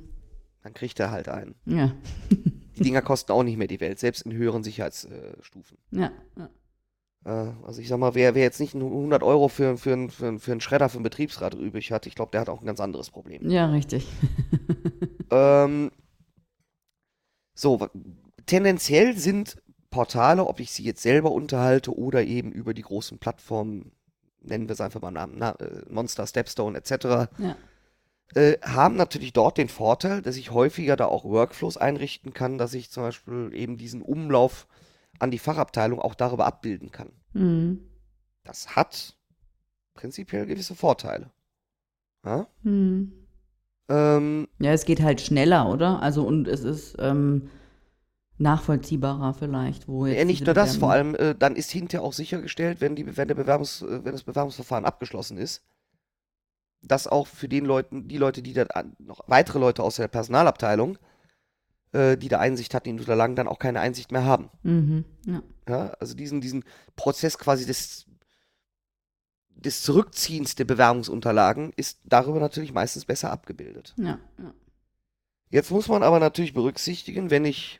[0.63, 1.55] Dann kriegt er halt einen.
[1.65, 1.93] Ja.
[2.77, 5.79] Die Dinger kosten auch nicht mehr die Welt, selbst in höheren Sicherheitsstufen.
[5.89, 6.11] Ja.
[6.37, 6.49] ja.
[7.25, 10.51] Äh, also ich sag mal, wer, wer jetzt nicht 100 Euro für, für, für, für,
[10.51, 13.09] einen Schredder für einen Betriebsrat übrig hat, ich glaube, der hat auch ein ganz anderes
[13.09, 13.49] Problem.
[13.49, 14.07] Ja, richtig.
[15.29, 15.91] Ähm,
[17.53, 17.87] so,
[18.45, 23.91] tendenziell sind Portale, ob ich sie jetzt selber unterhalte oder eben über die großen Plattformen,
[24.41, 26.91] nennen wir es einfach mal Namen, na, äh, Monster, Stepstone etc.,
[27.37, 27.55] Ja.
[28.35, 32.73] äh, haben natürlich dort den Vorteil, dass ich häufiger da auch Workflows einrichten kann, dass
[32.73, 34.67] ich zum Beispiel eben diesen Umlauf
[35.19, 37.11] an die Fachabteilung auch darüber abbilden kann.
[37.33, 37.79] Mhm.
[38.43, 39.15] Das hat
[39.93, 41.31] prinzipiell gewisse Vorteile.
[42.25, 43.13] Ja, Mhm.
[43.89, 46.01] ähm, Ja, es geht halt schneller, oder?
[46.01, 47.49] Also und es ist ähm,
[48.39, 52.13] nachvollziehbarer vielleicht, wo jetzt Ja, nicht nur das, vor allem äh, dann ist hinterher auch
[52.13, 55.63] sichergestellt, wenn, die, wenn, der Bewerbungs, äh, wenn das Bewerbungsverfahren abgeschlossen ist,
[56.81, 58.67] dass auch für den Leuten, die Leute, die da
[58.99, 60.97] noch weitere Leute aus der Personalabteilung,
[61.91, 64.49] äh, die da Einsicht hatten in die Unterlagen, dann auch keine Einsicht mehr haben.
[64.63, 65.05] Mhm.
[65.25, 65.43] Ja.
[65.67, 66.63] Ja, also diesen, diesen
[66.95, 68.05] Prozess quasi des,
[69.49, 73.93] des Zurückziehens der Bewerbungsunterlagen ist darüber natürlich meistens besser abgebildet.
[73.97, 74.19] Ja.
[74.37, 74.53] ja.
[75.49, 77.79] Jetzt muss man aber natürlich berücksichtigen, wenn ich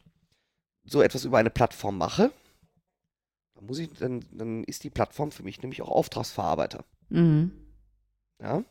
[0.90, 2.32] so etwas über eine Plattform mache,
[3.56, 6.86] dann muss ich, dann, dann ist die Plattform für mich nämlich auch Auftragsverarbeiter.
[7.10, 7.52] Mhm.
[8.42, 8.64] Ja?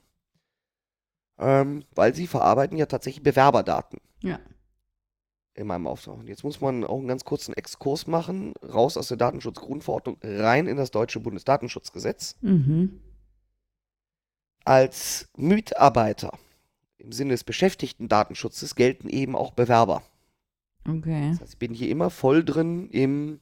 [1.38, 4.40] Ähm, weil sie verarbeiten ja tatsächlich Bewerberdaten Ja.
[5.54, 6.16] in meinem Auftrag.
[6.16, 10.66] Und jetzt muss man auch einen ganz kurzen Exkurs machen, raus aus der Datenschutzgrundverordnung, rein
[10.66, 12.36] in das deutsche Bundesdatenschutzgesetz.
[12.40, 13.02] Mhm.
[14.64, 16.38] Als Mitarbeiter
[16.96, 20.02] im Sinne des Beschäftigtendatenschutzes gelten eben auch Bewerber.
[20.86, 21.30] Okay.
[21.32, 23.40] Das heißt, ich bin hier immer voll drin im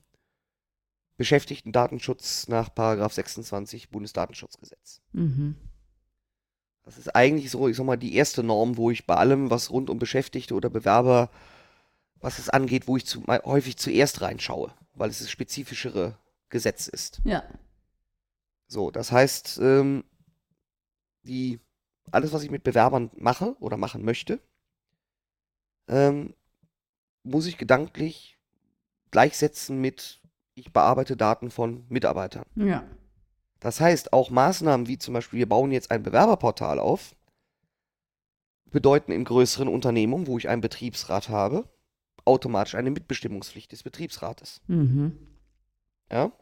[1.16, 5.00] Beschäftigtendatenschutz nach Paragraph 26 Bundesdatenschutzgesetz.
[5.12, 5.56] Mhm.
[6.82, 9.70] Das ist eigentlich so, ich sag mal, die erste Norm, wo ich bei allem, was
[9.70, 11.30] rund um Beschäftigte oder Bewerber,
[12.20, 16.18] was es angeht, wo ich zu, häufig zuerst reinschaue, weil es das spezifischere
[16.50, 17.20] Gesetz ist.
[17.24, 17.42] Ja.
[18.66, 20.04] So, das heißt, ähm,
[21.22, 21.60] die,
[22.10, 24.40] alles, was ich mit Bewerbern mache oder machen möchte,
[25.88, 26.34] ähm,
[27.24, 28.38] muss ich gedanklich
[29.10, 30.20] gleichsetzen mit,
[30.54, 32.44] ich bearbeite Daten von Mitarbeitern.
[32.54, 32.84] Ja.
[33.60, 37.16] Das heißt, auch Maßnahmen wie zum Beispiel, wir bauen jetzt ein Bewerberportal auf,
[38.70, 41.68] bedeuten in größeren Unternehmungen, wo ich einen Betriebsrat habe,
[42.24, 44.60] automatisch eine Mitbestimmungspflicht des Betriebsrates.
[44.66, 45.16] Mhm.
[46.10, 46.32] Ja?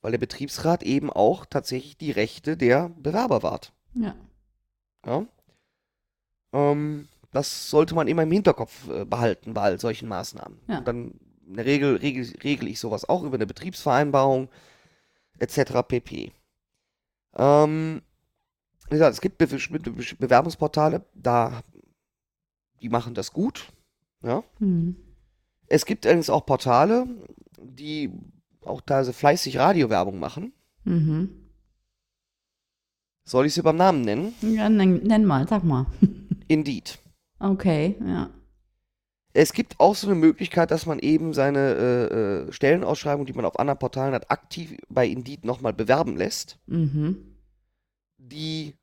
[0.00, 3.72] Weil der Betriebsrat eben auch tatsächlich die Rechte der Bewerber wahrt.
[3.94, 4.14] Ja.
[5.06, 5.26] Ja?
[6.52, 10.58] Ähm, das sollte man immer im Hinterkopf äh, behalten bei all solchen Maßnahmen.
[10.68, 10.78] Ja.
[10.78, 11.14] Und dann
[11.46, 14.48] in der Regel regel, regel ich sowas auch über eine Betriebsvereinbarung
[15.38, 15.82] etc.
[15.86, 16.32] pp.
[17.34, 18.02] Ähm,
[18.88, 21.62] wie gesagt, es gibt Be Be Be Bewerbungsportale, da
[22.80, 23.72] die machen das gut.
[24.22, 24.42] Ja?
[24.58, 24.96] Mhm.
[25.68, 27.06] Es gibt allerdings auch Portale,
[27.58, 28.10] die
[28.64, 30.52] auch teilweise fleißig Radiowerbung machen.
[30.84, 31.30] Mhm.
[33.24, 34.34] Soll ich sie beim Namen nennen?
[34.42, 35.86] Ja, nenn, nenn mal, sag mal.
[36.48, 36.98] Indeed.
[37.42, 38.30] Okay, ja.
[39.34, 42.14] Es gibt auch so eine Möglichkeit, dass man eben seine äh,
[42.48, 46.58] äh, Stellenausschreibung, die man auf anderen Portalen hat, aktiv bei Indeed nochmal bewerben lässt.
[46.66, 47.38] Mhm.
[48.18, 48.74] Die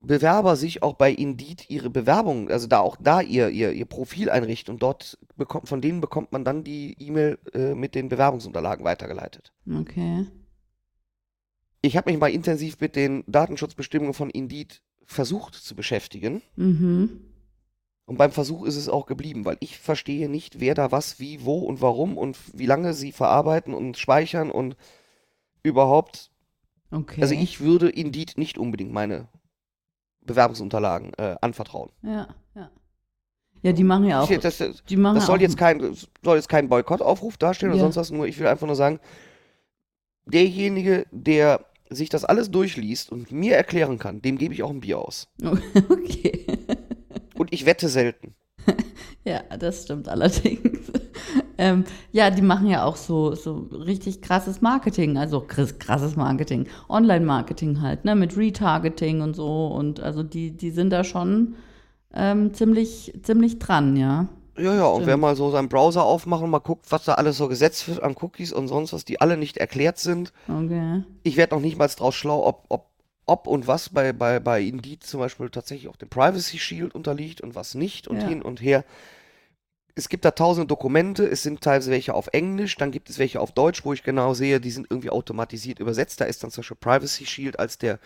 [0.00, 4.30] Bewerber sich auch bei Indeed ihre Bewerbung, also da auch da ihr, ihr, ihr Profil
[4.30, 8.84] einrichten und dort bekommt, von denen bekommt man dann die E-Mail äh, mit den Bewerbungsunterlagen
[8.84, 9.52] weitergeleitet.
[9.70, 10.26] Okay.
[11.82, 16.40] Ich habe mich mal intensiv mit den Datenschutzbestimmungen von Indeed versucht zu beschäftigen.
[16.56, 17.29] Mhm.
[18.10, 21.44] Und beim Versuch ist es auch geblieben, weil ich verstehe nicht, wer da was, wie,
[21.44, 24.74] wo und warum und wie lange sie verarbeiten und speichern und
[25.62, 26.32] überhaupt.
[26.90, 27.22] Okay.
[27.22, 29.28] Also ich würde Indeed nicht unbedingt meine
[30.22, 31.92] Bewerbungsunterlagen äh, anvertrauen.
[32.02, 32.72] Ja, ja.
[33.62, 34.28] Ja, die machen ja auch.
[34.28, 35.94] Das das die machen soll auch, jetzt kein,
[36.24, 37.84] soll jetzt kein Boykottaufruf darstellen oder Ja.
[37.84, 38.98] sonst was, nur ich will einfach nur sagen,
[40.26, 44.80] derjenige, der sich das alles durchliest und mir erklären kann, dem gebe ich auch ein
[44.80, 45.28] Bier aus.
[45.88, 46.44] Okay.
[47.40, 48.34] Und ich wette selten.
[49.22, 50.78] Ja, das stimmt allerdings.
[51.58, 56.66] ähm, ja, die machen ja auch so, so richtig krasses Marketing, also krass- krasses Marketing,
[56.88, 59.66] Online-Marketing halt, ne, mit Retargeting und so.
[59.66, 61.54] Und also die, die sind da schon
[62.14, 64.28] ähm, ziemlich, ziemlich dran, ja.
[64.56, 65.06] Ja, ja, und Stimmt.
[65.06, 68.02] wer mal so seinen Browser aufmacht und mal guckt, was da alles so gesetzt wird
[68.02, 70.32] an Cookies und sonst was, die alle nicht erklärt sind.
[70.48, 71.04] Okay.
[71.22, 72.89] Ich werde noch nicht mal draus schlau, ob, ob,
[73.30, 77.40] ob und was bei, bei, bei Indeed zum Beispiel tatsächlich auch dem Privacy Shield unterliegt
[77.40, 78.28] und was nicht und Ja.
[78.28, 78.84] hin und her.
[79.94, 83.40] Es gibt da tausende Dokumente, es sind teilweise welche auf Englisch, dann gibt es welche
[83.40, 86.20] auf Deutsch, wo ich genau sehe, die sind irgendwie automatisiert übersetzt.
[86.20, 87.98] Da ist dann zum Beispiel Privacy Shield als der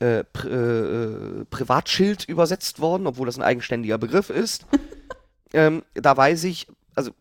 [0.00, 4.66] äh, Pri äh, Privatschild übersetzt worden, obwohl das ein eigenständiger Begriff ist.
[5.52, 7.12] ähm, da weiß ich, also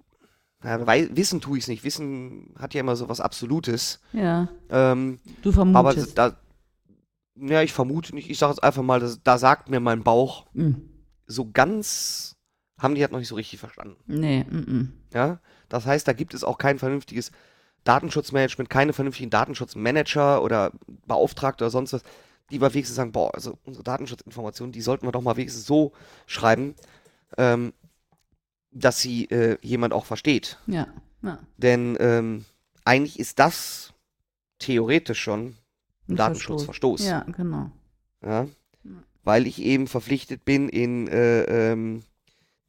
[0.64, 1.84] ja, wei wissen tue ich es nicht.
[1.84, 4.00] Wissen hat ja immer so was Absolutes.
[4.14, 6.18] Ja, Ähm, du aber vermutest.
[6.18, 6.38] da,
[7.36, 8.30] ja, ich vermute nicht.
[8.30, 10.90] Ich sage jetzt einfach mal, das, da sagt mir mein Bauch, Hm.
[11.28, 12.36] so ganz
[12.78, 13.98] haben die halt noch nicht so richtig verstanden.
[14.08, 14.94] Nee, mm, mm.
[15.14, 15.40] Ja,
[15.70, 17.32] das heißt, da gibt es auch kein vernünftiges
[17.84, 20.72] Datenschutzmanagement, keine vernünftigen Datenschutzmanager oder
[21.06, 22.02] Beauftragte oder sonst was,
[22.50, 25.94] die mal wenigstens sagen, boah, also unsere Datenschutzinformationen, die sollten wir doch mal wenigstens so
[26.26, 26.76] schreiben,
[27.38, 27.74] ähm,
[28.72, 30.58] dass sie äh, jemand auch versteht.
[30.68, 30.88] ja,
[31.22, 31.38] ja.
[31.58, 32.46] Denn ähm,
[32.84, 33.94] eigentlich ist das
[34.58, 35.56] theoretisch schon
[36.08, 37.06] ein Datenschutzverstoß.
[37.06, 37.72] Ja, genau.
[38.24, 38.44] Ja?
[38.84, 38.92] Ja.
[39.24, 42.02] Weil ich eben verpflichtet bin, in äh, ähm,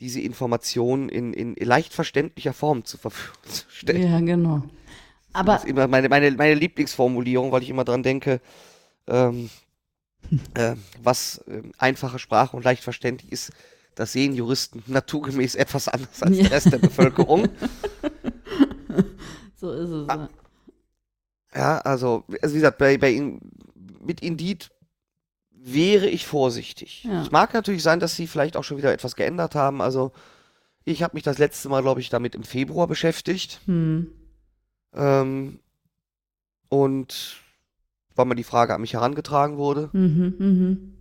[0.01, 4.11] diese Informationen in, in leicht verständlicher Form zur Verfügung zu stellen.
[4.11, 4.63] Ja, genau.
[5.33, 8.41] Aber Das ist immer meine, meine, meine Lieblingsformulierung, weil ich immer dran denke,
[9.07, 9.49] ähm,
[10.55, 13.53] äh, was ähm, einfache Sprache und leicht verständlich ist,
[13.95, 16.43] das sehen Juristen naturgemäß etwas anders als Ja.
[16.45, 17.49] der Rest der Bevölkerung.
[19.57, 20.09] so ist es.
[20.09, 20.29] Ah.
[21.55, 23.41] Ja, also, also wie gesagt, bei, bei In-
[24.01, 24.71] mit Indeed
[25.51, 27.05] wäre ich vorsichtig.
[27.05, 27.23] Ja.
[27.23, 29.81] Es mag natürlich sein, dass sie vielleicht auch schon wieder etwas geändert haben.
[29.81, 30.13] Also,
[30.85, 33.61] ich habe mich das letzte Mal, glaube ich, damit im Februar beschäftigt.
[33.67, 34.13] Hm.
[34.95, 35.61] Ähm,
[36.69, 37.37] und
[38.15, 39.89] weil mir die Frage an mich herangetragen wurde.
[39.93, 40.97] Mhm, mhm.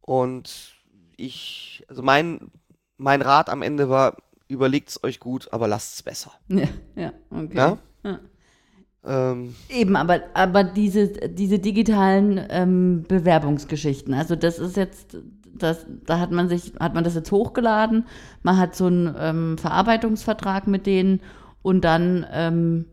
[0.00, 0.74] Und
[1.16, 2.50] ich, also mein,
[2.96, 4.16] mein Rat am Ende war,
[4.48, 6.32] überlegt's euch gut, aber lasst's besser.
[6.48, 7.56] Ja, ja, okay.
[7.56, 7.78] Ja?
[8.04, 8.20] Ja.
[9.06, 15.16] Ähm, Eben, aber, aber diese, diese digitalen ähm, Bewerbungsgeschichten, also das ist jetzt,
[15.54, 18.04] das, da hat man sich, hat man das jetzt hochgeladen,
[18.42, 21.20] man hat so einen ähm, Verarbeitungsvertrag mit denen
[21.62, 22.86] und dann, ähm,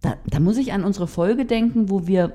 [0.00, 2.32] da, da muss ich an unsere Folge denken, wo wir,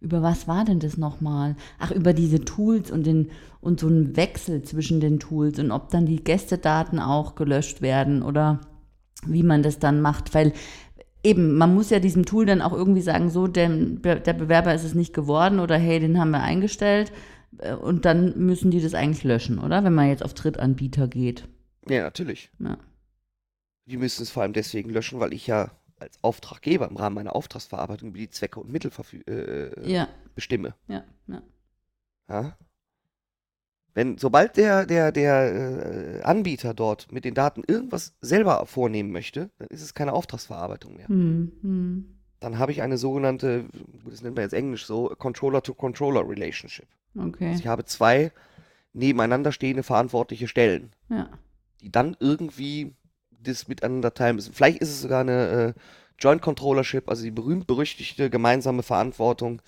[0.00, 1.56] über was war denn das nochmal?
[1.78, 3.30] Ach, über diese Tools und den,
[3.60, 8.22] und so einen Wechsel zwischen den Tools und ob dann die Gästedaten auch gelöscht werden
[8.22, 8.60] oder
[9.26, 10.52] wie man das dann macht, weil
[11.22, 14.84] eben, man muss ja diesem Tool dann auch irgendwie sagen, so, der, der Bewerber ist
[14.84, 17.12] es nicht geworden oder hey, den haben wir eingestellt
[17.58, 19.84] äh, und dann müssen die das eigentlich löschen, oder?
[19.84, 21.48] Wenn man jetzt auf Drittanbieter geht.
[21.88, 22.50] ja, natürlich.
[22.58, 22.78] Ja.
[23.86, 27.34] Die müssen es vor allem deswegen löschen, weil ich ja als Auftraggeber im Rahmen meiner
[27.34, 28.90] Auftragsverarbeitung über die Zwecke und Mittel
[29.26, 30.74] äh, Ja, bestimme.
[30.88, 31.42] ja, ja.
[32.28, 32.56] Ja?
[33.94, 39.50] Wenn, sobald der, der, der äh, Anbieter dort mit den Daten irgendwas selber vornehmen möchte,
[39.58, 41.08] dann ist es keine Auftragsverarbeitung mehr.
[41.08, 42.04] Hm, hm.
[42.38, 43.64] Dann habe ich eine sogenannte,
[44.08, 46.86] das nennt man jetzt Englisch so, Controller-to-Controller-Relationship.
[47.18, 47.48] Okay.
[47.48, 48.32] Also ich habe zwei
[48.92, 51.28] nebeneinander stehende verantwortliche Stellen, Ja.
[51.82, 52.94] die dann irgendwie
[53.42, 54.54] das miteinander teilen müssen.
[54.54, 55.80] Vielleicht ist es sogar eine äh,
[56.18, 59.62] Joint Controllership, also die berühmt-berüchtigte gemeinsame Verantwortung,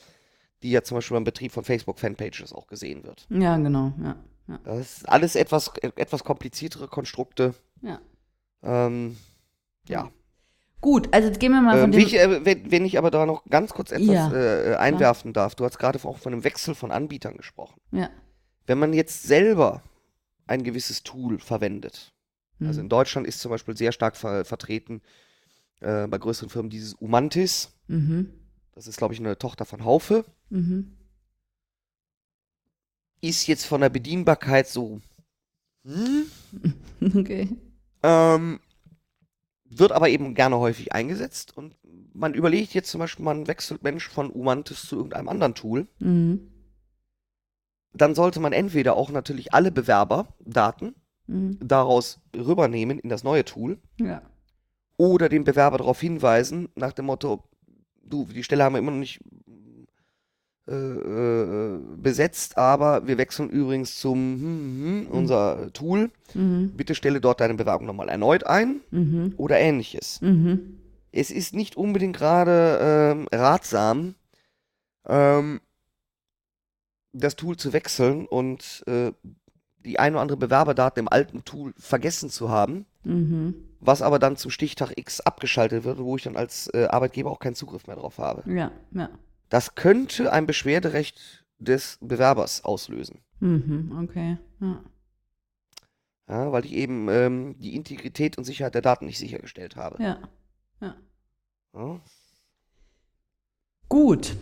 [0.62, 3.27] die ja zum Beispiel beim Betrieb von Facebook-Fanpages auch gesehen wird.
[3.31, 4.16] Ja, genau, ja.
[4.48, 4.59] Ja.
[4.64, 7.55] Das ist alles etwas, äh, etwas kompliziertere Konstrukte.
[7.81, 8.01] ja.
[8.64, 9.16] Ähm,
[9.88, 10.11] ja.
[10.81, 12.01] Gut, also jetzt gehen wir mal von Ähm, dem.
[12.01, 15.33] wie ich, äh, wenn, wenn ich aber da noch ganz kurz etwas Ja, äh, einwerfen
[15.33, 17.81] darf, du hast gerade auch von einem Wechsel von Anbietern gesprochen.
[17.92, 18.11] ja.
[18.66, 19.83] Wenn man jetzt selber
[20.46, 22.12] ein gewisses Tool verwendet,
[22.61, 22.88] also in Hm.
[22.90, 25.03] Deutschland ist zum Beispiel sehr stark ver vertreten
[25.81, 27.72] äh, bei größeren Firmen dieses Umantis.
[27.88, 28.33] Mhm.
[28.73, 30.25] Das ist, glaube ich, eine Tochter von Haufe.
[30.51, 30.93] Mhm.
[33.21, 35.01] Ist jetzt von der Bedienbarkeit so.
[35.85, 36.27] Hm?
[37.17, 37.49] Okay.
[38.05, 38.61] Ähm,
[39.65, 41.77] wird aber eben gerne häufig eingesetzt und
[42.15, 45.89] man überlegt jetzt zum Beispiel, man wechselt Mensch von Umantis zu irgendeinem anderen Tool.
[45.99, 46.49] Mhm.
[47.93, 50.95] Dann sollte man entweder auch natürlich alle Bewerberdaten
[51.27, 51.59] Mhm.
[51.61, 54.23] daraus rübernehmen in das neue Tool Ja.
[54.97, 57.45] oder den Bewerber darauf hinweisen, nach dem Motto,
[58.05, 59.21] du, die Stelle haben wir immer noch nicht
[60.69, 66.11] äh, äh, besetzt, aber wir wechseln übrigens zum hm, hm, unser Tool.
[66.35, 66.73] Mhm.
[66.77, 69.35] Bitte stelle dort deine Bewerbung nochmal erneut ein Mhm.
[69.38, 70.21] oder ähnliches.
[70.21, 70.79] Mhm.
[71.11, 74.15] Es ist nicht unbedingt gerade ähm, ratsam,
[75.07, 75.61] ähm,
[77.13, 79.13] das Tool zu wechseln und äh,
[79.85, 83.55] die ein oder andere Bewerberdaten im alten Tool vergessen zu haben, Mhm.
[83.83, 87.41] Was aber dann zum Stichtag X abgeschaltet wird, wo ich dann als äh, Arbeitgeber auch
[87.41, 88.49] keinen Zugriff mehr drauf habe.
[88.51, 89.11] Ja, ja.
[89.49, 93.21] Das könnte ein Beschwerderecht des Bewerbers auslösen.
[93.41, 93.99] Mhm.
[94.05, 94.39] Okay.
[94.61, 94.85] Ja.
[96.29, 100.03] Ja, weil ich eben ähm, die Integrität und Sicherheit der Daten nicht sichergestellt habe.
[100.03, 100.19] Ja.
[100.81, 100.95] Ja.
[101.75, 102.01] Ja.
[103.89, 104.37] Gut.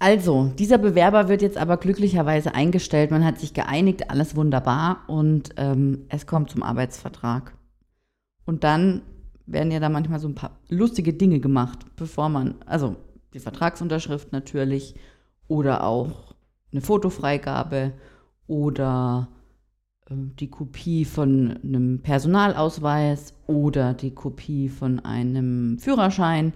[0.00, 3.10] Also, dieser Bewerber wird jetzt aber glücklicherweise eingestellt.
[3.10, 7.57] Man hat sich geeinigt, alles wunderbar und ähm, es kommt zum Arbeitsvertrag.
[8.48, 9.02] Und dann
[9.44, 12.96] werden ja da manchmal so ein paar lustige Dinge gemacht, bevor man, also
[13.34, 14.94] die Vertragsunterschrift natürlich
[15.48, 16.34] oder auch
[16.72, 17.92] eine Fotofreigabe
[18.46, 19.28] oder
[20.08, 26.54] äh, die Kopie von einem Personalausweis oder die Kopie von einem Führerschein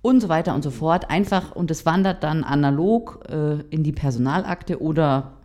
[0.00, 1.10] und so weiter und so fort.
[1.10, 5.42] Einfach und es wandert dann analog äh, in die Personalakte oder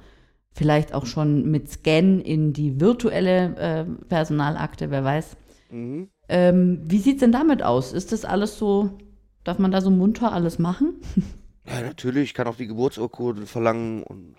[0.54, 5.36] vielleicht auch schon mit Scan in die virtuelle äh, Personalakte, wer weiß.
[5.70, 6.10] Mhm.
[6.28, 7.94] Ähm, wie sieht es denn damit aus?
[7.94, 8.98] Ist das alles so,
[9.44, 10.96] darf man da so munter alles machen?
[11.68, 12.24] Ja, natürlich.
[12.24, 14.38] Ich kann auch die Geburtsurkunde verlangen und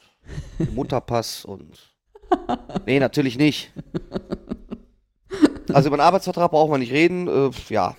[0.75, 1.95] Mutterpass und.
[2.87, 3.73] Nee, natürlich nicht.
[5.73, 7.29] Also über einen Arbeitsvertrag braucht man nicht reden.
[7.29, 7.95] Äh, ja,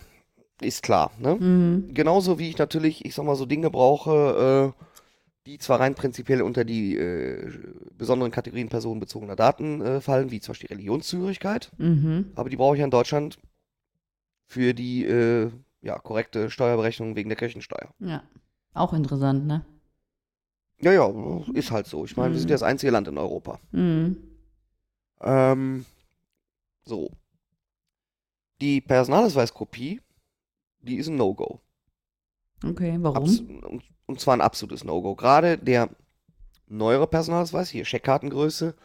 [0.62, 1.12] ist klar.
[1.20, 1.36] Ne?
[1.36, 1.94] Mhm.
[1.94, 4.84] Genauso wie ich natürlich, ich sag mal, so Dinge brauche, äh,
[5.52, 7.52] die zwar rein prinzipiell unter die äh,
[7.98, 12.32] besonderen Kategorien personenbezogener Daten äh, fallen, wie zum Beispiel Religionszugehörigkeit, mhm.
[12.36, 13.38] aber die brauche ich ja in Deutschland
[14.46, 17.94] für die äh, ja, korrekte Steuerberechnung wegen der Kirchensteuer.
[18.00, 18.24] Ja,
[18.74, 19.66] auch interessant, ne?
[20.80, 21.12] Ja, ja,
[21.54, 22.06] ist halt so.
[22.06, 22.34] Ich meine, mhm.
[22.34, 23.60] wir sind ja das einzige Land in Europa.
[23.72, 24.18] Mhm.
[25.20, 25.86] Ähm,
[26.86, 27.12] so.
[28.62, 30.00] Die Personalausweiskopie
[30.84, 31.60] die ist ein No-Go.
[32.64, 33.18] Okay, warum?
[33.18, 33.44] Abs
[34.12, 35.16] und, zwar ein absolutes No-Go.
[35.16, 35.90] Gerade der
[36.68, 38.76] neuere Personalausweis, hier Scheckkartengröße,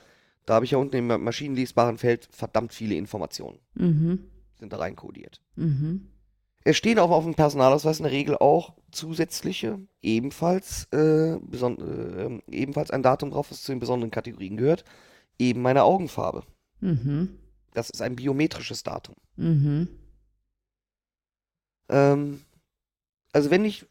[0.45, 3.59] da habe ich ja unten im maschinenlesbaren Feld verdammt viele Informationen.
[3.75, 4.25] Mhm.
[4.59, 5.41] Sind da reinkodiert.
[5.57, 6.09] Mhm.
[6.65, 12.91] Es stehen auch auf dem Personalausweis in der Regel auch zusätzliche, ebenfalls, äh, äh, ebenfalls
[12.91, 14.85] ein Datum drauf, was zu den besonderen Kategorien gehört.
[15.39, 16.43] Eben meine Augenfarbe.
[16.81, 17.39] Mhm.
[17.73, 19.15] Das ist ein biometrisches Datum.
[19.37, 19.89] Mhm.
[21.89, 22.41] Ähm,
[23.33, 23.87] also wenn ich,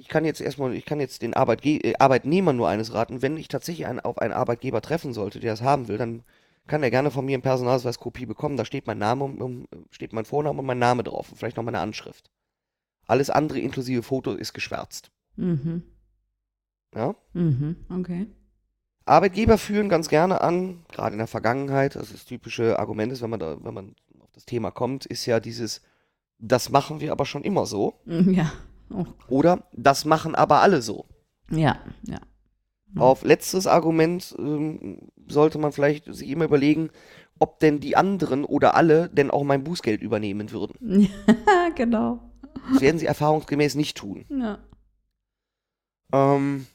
[0.00, 3.36] ich kann jetzt erstmal, ich kann jetzt den Arbeitge äh, Arbeitnehmer nur eines raten, wenn
[3.36, 6.22] ich tatsächlich einen, auf einen Arbeitgeber treffen sollte, der das haben will, dann
[6.66, 8.56] kann er gerne von mir einen Personalausweis Kopie bekommen.
[8.56, 11.64] Da steht mein Name, um, steht mein Vorname und mein Name drauf und vielleicht noch
[11.64, 12.30] meine Anschrift.
[13.06, 15.10] Alles andere inklusive Foto ist geschwärzt.
[15.36, 15.82] Mhm.
[16.94, 17.14] Ja?
[17.34, 18.26] Mhm, okay.
[19.04, 23.30] Arbeitgeber führen ganz gerne an, gerade in der Vergangenheit, also das typische Argument ist, wenn
[23.30, 25.82] man da, wenn man auf das Thema kommt, ist ja dieses,
[26.38, 28.00] das machen wir aber schon immer so.
[28.04, 28.52] Mm, ja.
[28.92, 29.06] Oh.
[29.28, 31.06] Oder das machen aber alle so.
[31.50, 32.20] Ja, ja.
[32.96, 36.90] Auf letztes Argument ähm, sollte man vielleicht sich immer überlegen,
[37.38, 41.08] ob denn die anderen oder alle denn auch mein Bußgeld übernehmen würden.
[41.26, 42.20] Ja, genau.
[42.72, 44.24] Das werden sie erfahrungsgemäß nicht tun.
[44.28, 44.58] Ja.
[46.12, 46.66] Ähm,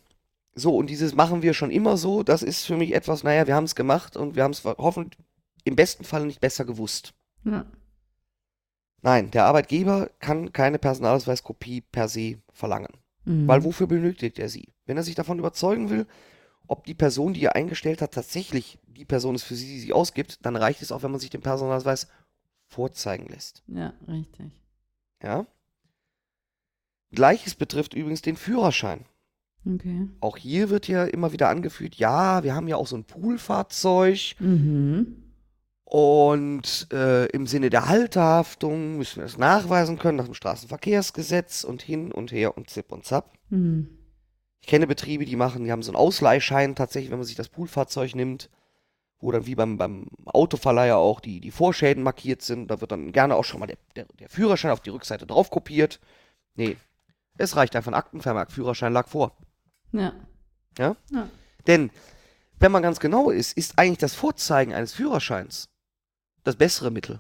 [0.54, 3.56] so, und dieses machen wir schon immer so, das ist für mich etwas, naja, wir
[3.56, 5.22] haben es gemacht und wir haben es hoffentlich
[5.66, 7.14] im besten Fall nicht besser gewusst.
[7.44, 7.66] Ja.
[9.06, 12.92] Nein, der Arbeitgeber kann keine Personalausweiskopie per se verlangen.
[13.26, 13.48] Mhm.
[13.48, 14.74] Weil wofür benötigt er sie?
[14.88, 16.08] Wenn er sich davon überzeugen will,
[16.66, 19.94] ob die Person, die er eingestellt hat, tatsächlich die Person ist, für sie, die sie
[19.94, 22.08] ausgibt, dann reicht es auch, wenn man sich den Personalausweis
[22.66, 23.62] vorzeigen lässt.
[23.68, 24.52] Ja, richtig.
[25.22, 25.46] Ja.
[27.12, 29.06] Gleiches betrifft übrigens den Führerschein.
[29.68, 30.10] Okay.
[30.20, 34.34] Auch hier wird ja immer wieder angeführt, ja, wir haben ja auch so ein Poolfahrzeug.
[34.40, 35.25] Mhm.
[35.86, 41.84] Und äh, im Sinne der Halterhaftung müssen wir das nachweisen können nach dem Straßenverkehrsgesetz und
[41.84, 43.38] hin und her und zip und zap.
[43.50, 43.90] Mhm.
[44.62, 47.50] Ich kenne Betriebe, die machen, die haben so einen Ausleihschein tatsächlich, wenn man sich das
[47.50, 48.50] Poolfahrzeug nimmt,
[49.20, 52.72] wo dann wie beim, beim Autoverleiher auch die, die Vorschäden markiert sind.
[52.72, 55.52] Da wird dann gerne auch schon mal der, der, der Führerschein auf die Rückseite drauf
[55.52, 56.00] kopiert.
[56.56, 56.78] Nee,
[57.38, 59.38] es reicht einfach ein Aktenvermerk, Führerschein lag vor.
[59.92, 60.14] Ja.
[60.80, 60.96] Ja?
[61.12, 61.30] ja.
[61.68, 61.92] Denn,
[62.60, 65.70] wenn man ganz genau ist, ist eigentlich das Vorzeigen eines Führerscheins
[66.46, 67.20] das bessere Mittel.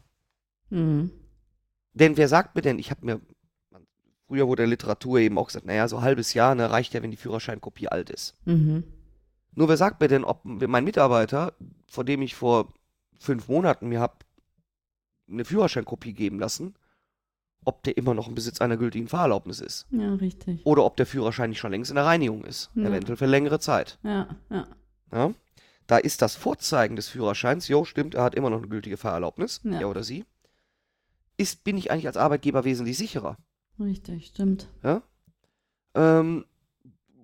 [0.70, 1.12] Mhm.
[1.94, 3.22] Denn wer sagt mir denn, ich habe mir,
[4.28, 6.94] früher wurde in der Literatur eben auch gesagt, naja, so ein halbes Jahr ne, reicht
[6.94, 8.36] ja, wenn die Führerscheinkopie alt ist.
[8.46, 8.84] Mhm.
[9.54, 11.54] Nur wer sagt mir denn, ob mein Mitarbeiter,
[11.88, 12.74] vor dem ich vor
[13.18, 14.18] fünf Monaten mir habe
[15.30, 16.76] eine Führerscheinkopie geben lassen,
[17.64, 19.88] ob der immer noch im Besitz einer gültigen Fahrerlaubnis ist.
[19.90, 20.64] Ja, richtig.
[20.66, 22.70] Oder ob der Führerschein nicht schon längst in der Reinigung ist.
[22.76, 22.84] Ja.
[22.90, 23.98] Eventuell für längere Zeit.
[24.04, 24.68] Ja, ja.
[25.12, 25.34] ja?
[25.88, 29.62] Da ist das Vorzeigen des Führerscheins, jo, stimmt, er hat immer noch eine gültige Fahrerlaubnis,
[29.64, 29.82] ja.
[29.82, 30.26] er oder sie,
[31.38, 33.38] ist, bin ich eigentlich als Arbeitgeber wesentlich sicherer.
[33.80, 34.70] Richtig, stimmt.
[34.84, 35.04] Ja?
[35.94, 36.46] Ähm,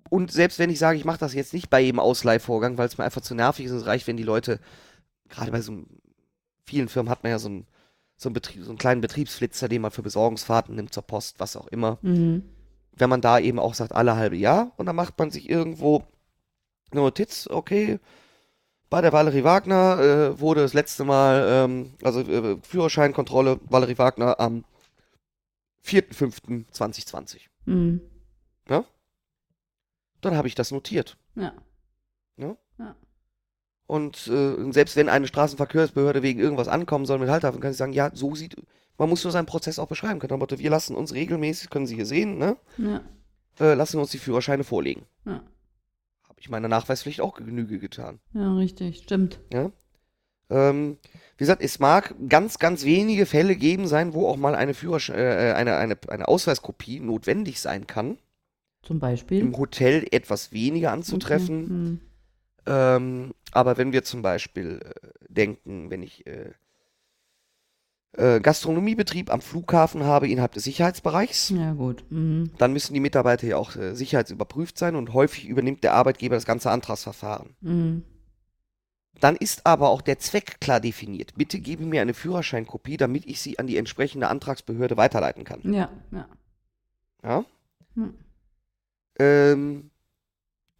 [0.09, 2.97] und selbst wenn ich sage, ich mache das jetzt nicht bei jedem Ausleihvorgang, weil es
[2.97, 4.59] mir einfach zu nervig ist, es reicht, wenn die Leute,
[5.29, 5.85] gerade bei so
[6.65, 7.65] vielen Firmen hat man ja so einen,
[8.17, 11.55] so einen, Betrieb, so einen kleinen Betriebsflitzer, den man für Besorgungsfahrten nimmt zur Post, was
[11.55, 11.97] auch immer.
[12.01, 12.43] Mhm.
[12.91, 16.03] Wenn man da eben auch sagt, alle halbe Jahr und dann macht man sich irgendwo
[16.91, 17.99] eine Notiz, okay,
[18.91, 24.39] bei der Valerie Wagner äh, wurde das letzte Mal, ähm, also äh, Führerscheinkontrolle Valerie Wagner
[24.39, 24.65] am
[25.83, 27.39] 4.5.2020.
[27.65, 28.01] Mhm.
[28.69, 28.83] Ja?
[30.21, 31.17] dann habe ich das notiert.
[31.35, 31.53] Ja.
[33.87, 37.91] Und äh, selbst wenn eine Straßenverkehrsbehörde wegen irgendwas ankommen soll mit Halthafen, kann ich sagen,
[37.91, 38.55] ja, so sieht,
[38.97, 40.39] man muss nur seinen Prozess auch beschreiben können.
[40.39, 43.01] Motto, wir lassen uns regelmäßig, können Sie hier sehen, ne, Ja.
[43.59, 45.05] äh, lassen uns die Führerscheine vorlegen.
[45.25, 45.43] Ja.
[46.41, 48.19] Ich meiner Nachweispflicht auch Genüge getan.
[48.33, 49.03] Ja, richtig.
[49.03, 49.39] Stimmt.
[49.53, 49.71] Ja.
[50.49, 50.97] Ähm,
[51.37, 55.09] wie gesagt, es mag ganz, ganz wenige Fälle geben sein, wo auch mal eine Führersch
[55.09, 58.17] äh, eine, eine, eine Ausweiskopie notwendig sein kann.
[58.81, 59.39] Zum Beispiel.
[59.39, 61.63] Im Hotel etwas weniger anzutreffen.
[61.63, 61.69] Okay.
[61.69, 61.99] Hm.
[62.65, 66.53] Ähm, aber wenn wir zum Beispiel äh, denken, wenn ich äh,
[68.13, 72.03] äh, Gastronomiebetrieb am Flughafen habe innerhalb des Sicherheitsbereichs, Ja, gut.
[72.09, 72.51] Mhm.
[72.57, 76.45] dann müssen die Mitarbeiter ja auch äh, sicherheitsüberprüft sein und häufig übernimmt der Arbeitgeber das
[76.45, 77.55] ganze Antragsverfahren.
[77.61, 78.03] Mhm.
[79.19, 81.33] Dann ist aber auch der Zweck klar definiert.
[81.35, 85.61] Bitte gebe mir eine Führerscheinkopie, damit ich sie an die entsprechende Antragsbehörde weiterleiten kann.
[85.63, 86.27] Ja, ja.
[87.23, 87.45] Ja?
[87.93, 88.13] Hm.
[89.19, 89.91] Ähm,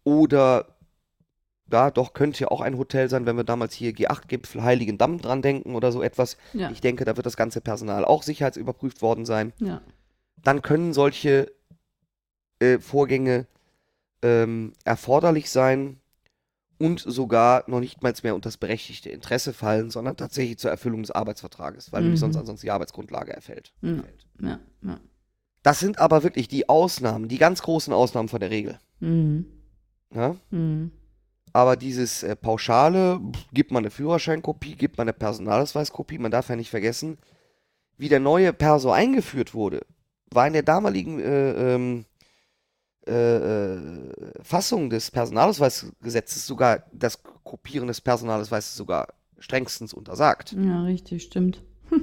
[0.02, 0.71] oder,
[1.72, 5.42] ja, doch, könnte ja auch ein Hotel sein, wenn wir damals hier G8-Gipfel Heiligendamm dran
[5.42, 6.36] denken oder so etwas.
[6.52, 6.70] Ja.
[6.70, 9.52] Ich denke, da wird das ganze Personal auch sicherheitsüberprüft worden sein.
[9.58, 9.80] ja.
[10.44, 11.52] Dann können solche
[12.58, 13.46] äh, Vorgänge
[14.22, 16.00] ähm, erforderlich sein
[16.78, 21.02] und sogar noch nicht mal mehr unter das berechtigte Interesse fallen, sondern tatsächlich zur Erfüllung
[21.02, 22.22] des Arbeitsvertrages, weil nämlich Mhm.
[22.22, 23.72] sonst ansonsten die Arbeitsgrundlage erfällt.
[23.82, 24.02] Ja.
[24.40, 25.00] Ja, ja.
[25.62, 28.80] Das sind aber wirklich die Ausnahmen, die ganz großen Ausnahmen von der Regel.
[28.98, 29.46] Mhm.
[30.12, 30.34] Ja?
[30.50, 30.90] Mhm.
[31.52, 36.48] Aber dieses äh, Pauschale, pff, gibt man eine Führerscheinkopie, gibt man eine Personalausweiskopie, man darf
[36.48, 37.18] ja nicht vergessen,
[37.98, 39.82] wie der neue Perso eingeführt wurde,
[40.30, 42.04] war in der damaligen äh, ähm,
[43.06, 50.52] äh, äh, Fassung des Personalausweisgesetzes sogar das Kopieren des Personalausweises sogar strengstens untersagt.
[50.52, 51.62] Ja, richtig, stimmt.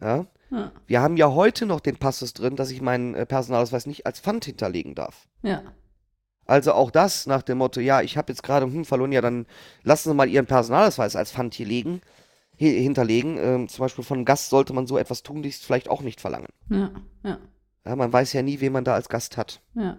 [0.00, 0.26] Ja?
[0.50, 0.70] Ja.
[0.86, 4.20] Wir haben ja heute noch den Passus drin, dass ich meinen äh, Personalausweis nicht als
[4.20, 5.26] Pfand hinterlegen darf.
[5.42, 5.62] Ja.
[6.48, 9.46] Also auch das nach dem Motto, ja, ich habe jetzt gerade hm, verloren, ja, dann
[9.84, 12.00] lassen Sie mal Ihren Personalausweis als Pfand hier legen,
[12.60, 13.38] hi- hinterlegen.
[13.38, 16.48] Ähm, zum Beispiel von einem Gast sollte man so etwas tunlichst vielleicht auch nicht verlangen.
[16.70, 16.92] Ja.
[17.24, 17.38] Ja.
[17.86, 19.62] Ja, man weiß ja nie, wen man da als Gast hat.
[19.74, 19.98] Ja.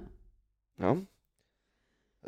[0.79, 0.97] Ja,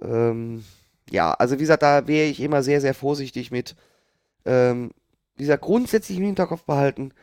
[0.02, 0.64] ähm,
[1.10, 3.76] ja also wie gesagt, da wäre ich immer sehr, sehr vorsichtig mit.
[4.46, 4.92] Ähm,
[5.40, 7.14] dieser grundsätzlich im Hinterkopf behalten,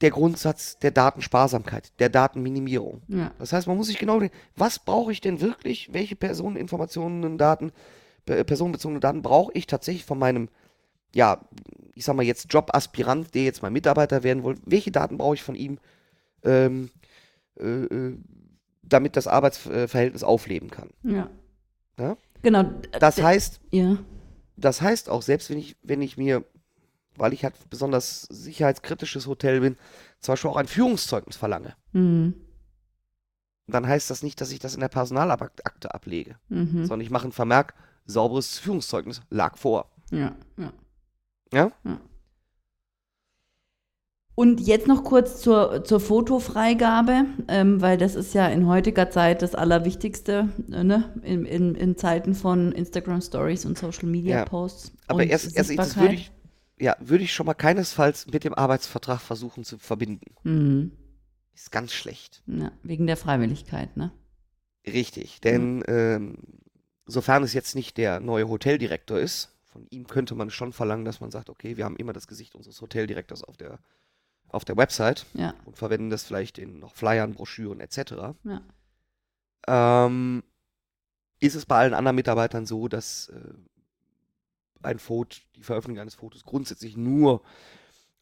[0.00, 3.02] der Grundsatz der Datensparsamkeit, der Datenminimierung.
[3.08, 3.32] Ja.
[3.38, 5.92] Das heißt, man muss sich genau denken, was brauche ich denn wirklich?
[5.92, 7.72] Welche Personeninformationen, Daten,
[8.26, 10.48] pe- personenbezogene Daten brauche ich tatsächlich von meinem,
[11.14, 11.40] ja,
[11.94, 14.56] ich sag mal jetzt Jobaspirant, der jetzt mal Mitarbeiter werden will?
[14.66, 15.78] Welche Daten brauche ich von ihm,
[16.44, 16.90] ähm,
[17.58, 18.18] äh, äh,
[18.82, 20.90] damit das Arbeitsverhältnis aufleben kann?
[21.02, 21.30] Ja.
[21.98, 22.16] Ja?
[22.42, 22.64] Genau.
[23.00, 23.96] Das heißt, Ja.
[24.56, 26.44] das heißt auch, selbst wenn ich, wenn ich mir,
[27.18, 29.76] weil ich halt besonders sicherheitskritisches Hotel bin,
[30.20, 32.34] zum Beispiel auch ein Führungszeugnis verlange, Mhm.
[33.68, 36.36] dann heißt das nicht, dass ich das in der Personalakte ablege.
[36.48, 36.86] Mhm.
[36.86, 37.74] sondern ich mache einen Vermerk,
[38.06, 39.90] sauberes Führungszeugnis lag vor.
[40.10, 40.36] Ja.
[40.56, 40.72] Ja.
[41.52, 41.70] Ja?
[44.38, 49.40] Und jetzt noch kurz zur, zur Fotofreigabe, ähm, weil das ist ja in heutiger Zeit
[49.40, 51.14] das Allerwichtigste, äh, ne?
[51.22, 54.44] in, in, in Zeiten von Instagram Stories und Social Media Ja.
[54.44, 54.92] Posts.
[55.06, 56.30] Aber und erst, erst ich, das würde ich,
[56.78, 60.34] ja, würde ich schon mal keinesfalls mit dem Arbeitsvertrag versuchen zu verbinden.
[60.42, 60.92] Mhm.
[61.54, 62.42] Ist ganz schlecht.
[62.46, 64.12] Ja, wegen der Freiwilligkeit, ne?
[64.86, 66.38] Richtig, denn ähm,
[67.06, 71.20] sofern es jetzt nicht der neue Hoteldirektor ist, von ihm könnte man schon verlangen, dass
[71.20, 73.78] man sagt, okay, wir haben immer das Gesicht unseres Hoteldirektors auf der,
[74.48, 78.36] auf der Website Ja, und verwenden das vielleicht in noch Flyern, Broschüren etc.
[78.44, 78.62] ja.
[79.66, 80.42] ähm,
[81.40, 83.54] ist es bei allen anderen Mitarbeitern so, dass äh,
[84.86, 87.42] ein Foto, die Veröffentlichung eines Fotos grundsätzlich nur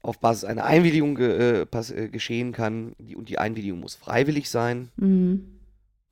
[0.05, 2.95] auf Basis einer Einwilligung ge, äh, äh, geschehen kann.
[2.99, 4.91] Die, und die Einwilligung muss freiwillig sein.
[4.97, 5.61] Mhm.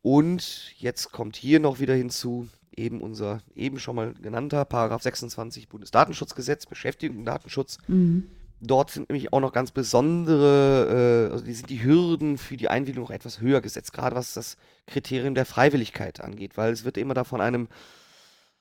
[0.00, 5.68] Und jetzt kommt hier noch wieder hinzu, eben unser eben schon mal genannter Paragraph 26
[5.68, 7.78] Bundesdatenschutzgesetz, Beschäftigung und Datenschutz.
[7.86, 8.28] Mhm.
[8.64, 12.68] Dort sind nämlich auch noch ganz besondere, äh, also die sind die Hürden für die
[12.68, 16.96] Einwilligung noch etwas höher gesetzt, gerade was das Kriterium der Freiwilligkeit angeht, weil es wird
[16.96, 17.68] immer da von einem,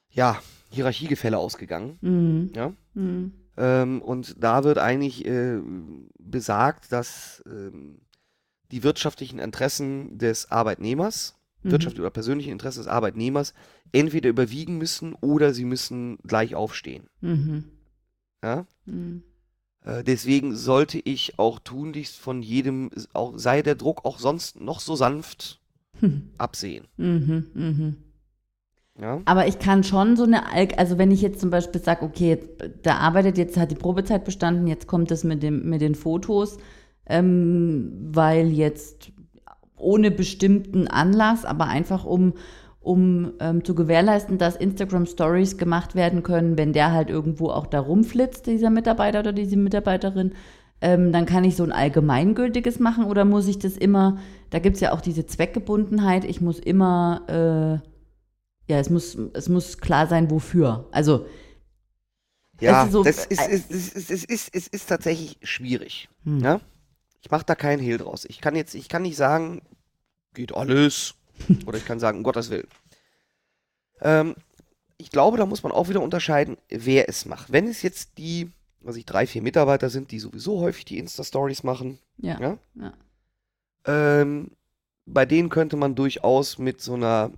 [0.09, 0.41] ja,
[0.72, 1.97] Hierarchiegefälle ausgegangen.
[2.01, 2.51] Mhm.
[2.55, 2.74] Ja?
[2.93, 3.34] Mhm.
[3.57, 5.59] Ähm, und da wird eigentlich äh,
[6.19, 7.99] besagt, dass ähm,
[8.72, 11.72] die wirtschaftlichen Interessen des Arbeitnehmers, Mhm.
[11.72, 13.53] wirtschaftliche oder persönliche Interessen des Arbeitnehmers,
[13.91, 17.07] entweder überwiegen müssen oder sie müssen gleich aufstehen.
[17.19, 17.65] Mhm.
[18.43, 18.65] Ja?
[18.86, 19.24] Mhm.
[19.84, 24.80] Äh, deswegen sollte ich auch tunlichst von jedem, auch, sei der Druck auch sonst noch
[24.80, 25.59] so sanft,
[25.99, 26.30] Mhm.
[26.38, 26.88] absehen.
[26.97, 27.47] Mhm.
[27.53, 27.95] Mhm.
[28.99, 29.21] Ja?
[29.25, 30.43] Aber ich kann schon so eine,
[30.77, 32.39] also wenn ich jetzt zum Beispiel sage, okay,
[32.83, 36.57] der arbeitet, jetzt hat die Probezeit bestanden, jetzt kommt es mit, mit den Fotos,
[37.07, 39.11] ähm, weil jetzt
[39.77, 42.33] ohne bestimmten Anlass, aber einfach um,
[42.79, 47.67] um ähm, zu gewährleisten, dass Instagram Stories gemacht werden können, wenn der halt irgendwo auch
[47.67, 50.33] da rumflitzt, dieser Mitarbeiter oder diese Mitarbeiterin,
[50.81, 54.17] ähm, dann kann ich so ein allgemeingültiges machen oder muss ich das immer,
[54.49, 57.90] da gibt es ja auch diese Zweckgebundenheit, ich muss immer, äh,
[58.68, 60.88] ja, es muss, es muss klar sein, wofür.
[60.91, 61.26] Also,
[62.59, 66.09] Ja, ist so- das ist, es, ist, es, ist, ist, es ist tatsächlich schwierig.
[66.24, 66.39] Hm.
[66.39, 66.62] Ja?
[67.22, 68.26] Ich mache da keinen Hehl draus.
[68.26, 69.62] Ich kann jetzt, ich kann nicht sagen,
[70.34, 71.16] geht alles.
[71.66, 72.68] Oder ich kann sagen, um Gottes Willen.
[74.01, 74.36] Ähm,
[74.97, 77.51] ich glaube, da muss man auch wieder unterscheiden, wer es macht.
[77.51, 81.64] Wenn es jetzt die, was ich, drei, vier Mitarbeiter sind, die sowieso häufig die Insta-Stories
[81.64, 82.93] machen, ja, ja, ja.
[83.86, 84.51] ähm,
[85.07, 87.32] bei denen könnte man durchaus mit so einer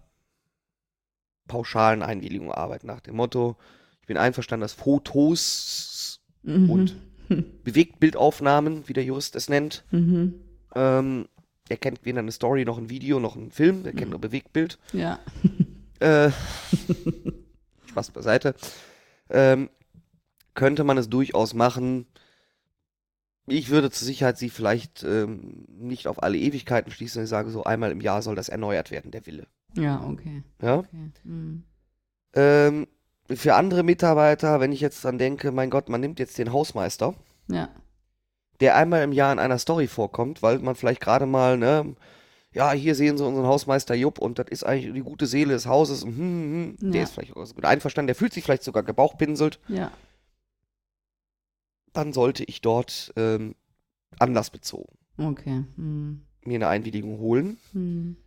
[1.47, 3.55] pauschalen Einwilligung arbeiten, nach dem Motto,
[4.01, 6.69] ich bin einverstanden, dass Fotos Mhm.
[6.69, 6.95] Und?
[7.63, 10.35] Bewegtbildaufnahmen, wie der Jurist es nennt, Mhm.
[10.75, 11.27] ähm,
[11.69, 14.77] er kennt weder eine Story noch ein Video noch einen Film, er kennt nur Bewegtbild.
[14.91, 15.19] Ja.
[15.99, 16.31] Äh,
[17.87, 18.55] Spaß beiseite.
[19.29, 19.69] Ähm,
[20.53, 22.05] könnte man es durchaus machen.
[23.47, 27.23] Ich würde zur Sicherheit sie vielleicht ähm, nicht auf alle Ewigkeiten schließen.
[27.23, 29.47] Ich sage so, einmal im Jahr soll das erneuert werden, der Wille.
[29.75, 30.43] Ja, okay.
[30.61, 30.79] Ja?
[30.79, 31.11] okay.
[31.23, 31.63] Mhm.
[32.35, 32.87] Ähm,
[33.29, 37.15] für andere Mitarbeiter, wenn ich jetzt dran denke, mein Gott, man nimmt jetzt den Hausmeister,
[37.47, 37.69] Ja.
[38.59, 41.95] der einmal im Jahr in einer Story vorkommt, weil man vielleicht gerade mal, ne,
[42.51, 45.65] ja, hier sehen Sie unseren Hausmeister Jupp und das ist eigentlich die gute Seele des
[45.65, 46.03] Hauses.
[46.03, 46.91] Hm, hm, hm.
[46.91, 47.03] Der Ja.
[47.03, 49.59] ist vielleicht auch so gut einverstanden, der fühlt sich vielleicht sogar gebauchpinselt.
[49.67, 49.91] Ja.
[51.93, 53.55] Dann sollte ich dort ähm,
[54.19, 55.63] anlassbezogen Okay.
[55.75, 56.21] Mhm.
[56.43, 57.57] mir eine Einwilligung holen.
[57.73, 58.17] Mhm.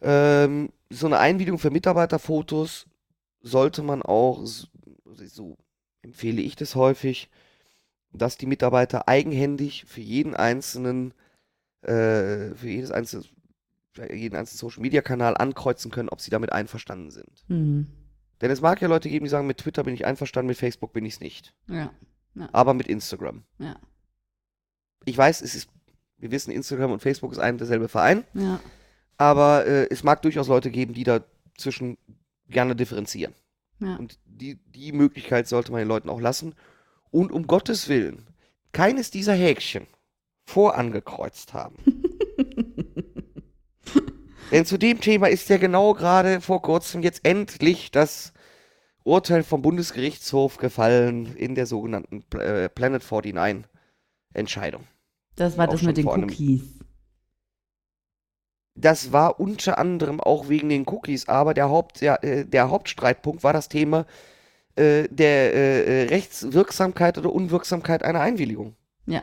[0.00, 2.86] Ähm, so eine Einwilligung für Mitarbeiterfotos
[3.40, 5.58] sollte man auch, so
[6.02, 7.30] empfehle ich das häufig,
[8.12, 11.12] dass die Mitarbeiter eigenhändig für jeden einzelnen,
[11.82, 13.24] äh, für jedes einzelne,
[13.92, 17.44] für jeden einzelnen Social Media Kanal ankreuzen können, ob sie damit einverstanden sind.
[17.48, 17.86] Mhm.
[18.40, 20.92] Denn es mag ja Leute geben, die sagen, mit Twitter bin ich einverstanden, mit Facebook
[20.92, 21.54] bin ich es nicht.
[21.66, 21.92] Ja.
[22.52, 23.42] Aber mit Instagram.
[23.58, 23.76] Ja.
[25.04, 25.68] Ich weiß, es ist,
[26.18, 28.24] wir wissen, Instagram und Facebook ist ein und derselbe Verein.
[28.34, 28.60] Ja.
[29.18, 31.98] Aber äh, es mag durchaus Leute geben, die dazwischen
[32.48, 33.34] gerne differenzieren.
[33.80, 33.96] Ja.
[33.96, 36.54] Und die, die Möglichkeit sollte man den Leuten auch lassen.
[37.10, 38.26] Und um Gottes Willen,
[38.72, 39.86] keines dieser Häkchen
[40.46, 41.76] vorangekreuzt haben.
[44.50, 48.32] Denn zu dem Thema ist ja genau gerade vor kurzem jetzt endlich das
[49.04, 53.64] Urteil vom Bundesgerichtshof gefallen in der sogenannten äh, Planet 49
[54.32, 54.84] Entscheidung.
[55.36, 56.77] Das war Auch das mit den Cookies.
[58.80, 63.42] Das war unter anderem auch wegen den Cookies, aber der, Haupt, der, äh, der Hauptstreitpunkt
[63.42, 64.06] war das Thema
[64.76, 68.76] äh, der äh, äh, Rechtswirksamkeit oder Unwirksamkeit einer Einwilligung.
[69.06, 69.22] Ja.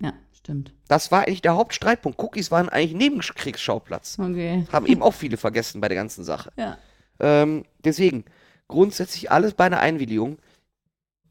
[0.00, 0.74] Ja, stimmt.
[0.88, 2.18] Das war eigentlich der Hauptstreitpunkt.
[2.18, 4.18] Cookies waren eigentlich Nebenkriegsschauplatz.
[4.18, 4.66] Okay.
[4.72, 6.52] Haben eben auch viele vergessen bei der ganzen Sache.
[6.56, 6.78] Ja.
[7.20, 8.24] Ähm, deswegen,
[8.66, 10.38] grundsätzlich alles bei einer Einwilligung,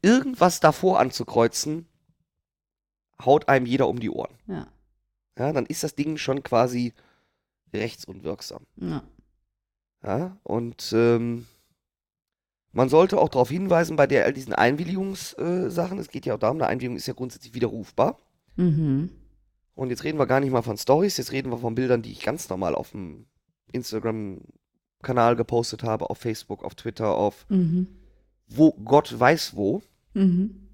[0.02, 1.88] irgendwas davor anzukreuzen,
[3.24, 4.34] haut einem jeder um die Ohren.
[4.46, 4.68] Ja.
[5.36, 6.94] Ja, dann ist das Ding schon quasi
[7.74, 8.62] rechtsunwirksam.
[8.76, 9.02] Ja.
[10.02, 11.46] Ja, und ähm,
[12.72, 16.38] man sollte auch darauf hinweisen, bei der, all diesen Einwilligungssachen, äh, es geht ja auch
[16.38, 18.18] darum, eine Einwilligung ist ja grundsätzlich widerrufbar.
[18.56, 19.10] Mhm.
[19.74, 22.12] Und jetzt reden wir gar nicht mal von Stories, jetzt reden wir von Bildern, die
[22.12, 23.26] ich ganz normal auf dem
[23.72, 27.88] Instagram-Kanal gepostet habe, auf Facebook, auf Twitter, auf Mhm.
[28.46, 29.82] wo Gott weiß wo.
[30.12, 30.68] Mhm.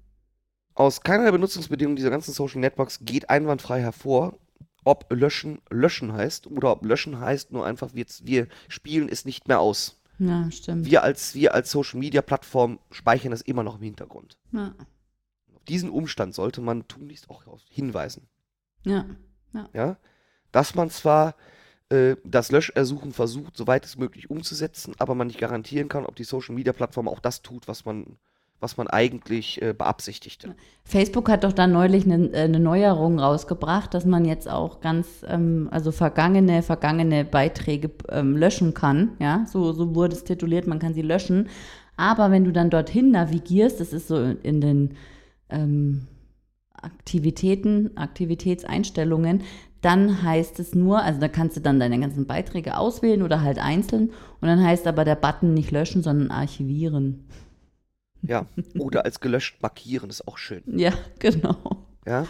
[0.73, 4.37] Aus keiner Benutzungsbedingung dieser ganzen Social Networks geht einwandfrei hervor,
[4.83, 9.47] ob löschen löschen heißt oder ob löschen heißt nur einfach, wir, wir spielen es nicht
[9.47, 10.01] mehr aus.
[10.19, 10.85] Ja, stimmt.
[10.85, 14.37] Wir als, wir als Social Media Plattform speichern das immer noch im Hintergrund.
[14.51, 14.75] Ja.
[15.55, 18.27] Auf diesen Umstand sollte man tunlichst auch hinweisen.
[18.83, 19.05] Ja.
[19.73, 19.97] Ja?
[20.51, 21.35] Dass man zwar
[21.89, 26.23] äh, das Löschersuchen versucht, soweit es möglich umzusetzen, aber man nicht garantieren kann, ob die
[26.23, 28.17] Social Media Plattform auch das tut, was man,
[28.61, 30.55] was man eigentlich äh, beabsichtigte.
[30.85, 35.25] Facebook hat doch da neulich eine, äh, eine Neuerung rausgebracht, dass man jetzt auch ganz,
[35.27, 39.11] ähm, also vergangene, vergangene Beiträge ähm, löschen kann.
[39.19, 41.49] Ja, so, so wurde es tituliert, man kann sie löschen.
[41.97, 44.95] Aber wenn du dann dorthin navigierst, das ist so in den
[45.49, 46.07] ähm,
[46.73, 49.41] Aktivitäten, Aktivitätseinstellungen,
[49.81, 53.57] dann heißt es nur, also da kannst du dann deine ganzen Beiträge auswählen oder halt
[53.57, 57.25] einzeln und dann heißt aber der Button nicht löschen, sondern archivieren.
[58.23, 58.45] Ja.
[58.77, 60.63] Oder als gelöscht markieren, ist auch schön.
[60.67, 61.57] Ja, genau.
[62.05, 62.25] Ja.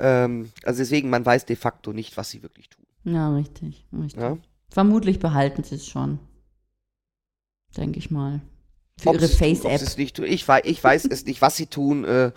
[0.00, 2.84] ähm, also deswegen, man weiß de facto nicht, was sie wirklich tun.
[3.04, 4.20] Ja, richtig, richtig.
[4.22, 4.36] Ja.
[4.70, 6.18] Vermutlich behalten sie es schon.
[7.76, 8.40] Denke ich mal.
[9.00, 9.80] Für Ob ihre Face-App.
[10.24, 12.04] Ich, wei- ich weiß es nicht, was sie tun.
[12.04, 12.32] Äh,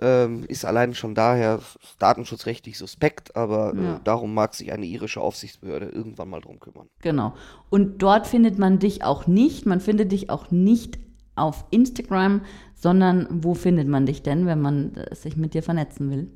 [0.00, 1.60] ähm, ist allein schon daher
[1.98, 3.96] datenschutzrechtlich suspekt, aber Ja.
[3.96, 6.88] äh, darum mag sich eine irische Aufsichtsbehörde irgendwann mal drum kümmern.
[7.00, 7.34] Genau.
[7.68, 9.66] Und dort findet man dich auch nicht.
[9.66, 10.98] Man findet dich auch nicht
[11.38, 12.40] auf Instagram,
[12.74, 16.28] sondern wo findet man dich denn, wenn man äh, sich mit dir vernetzen will?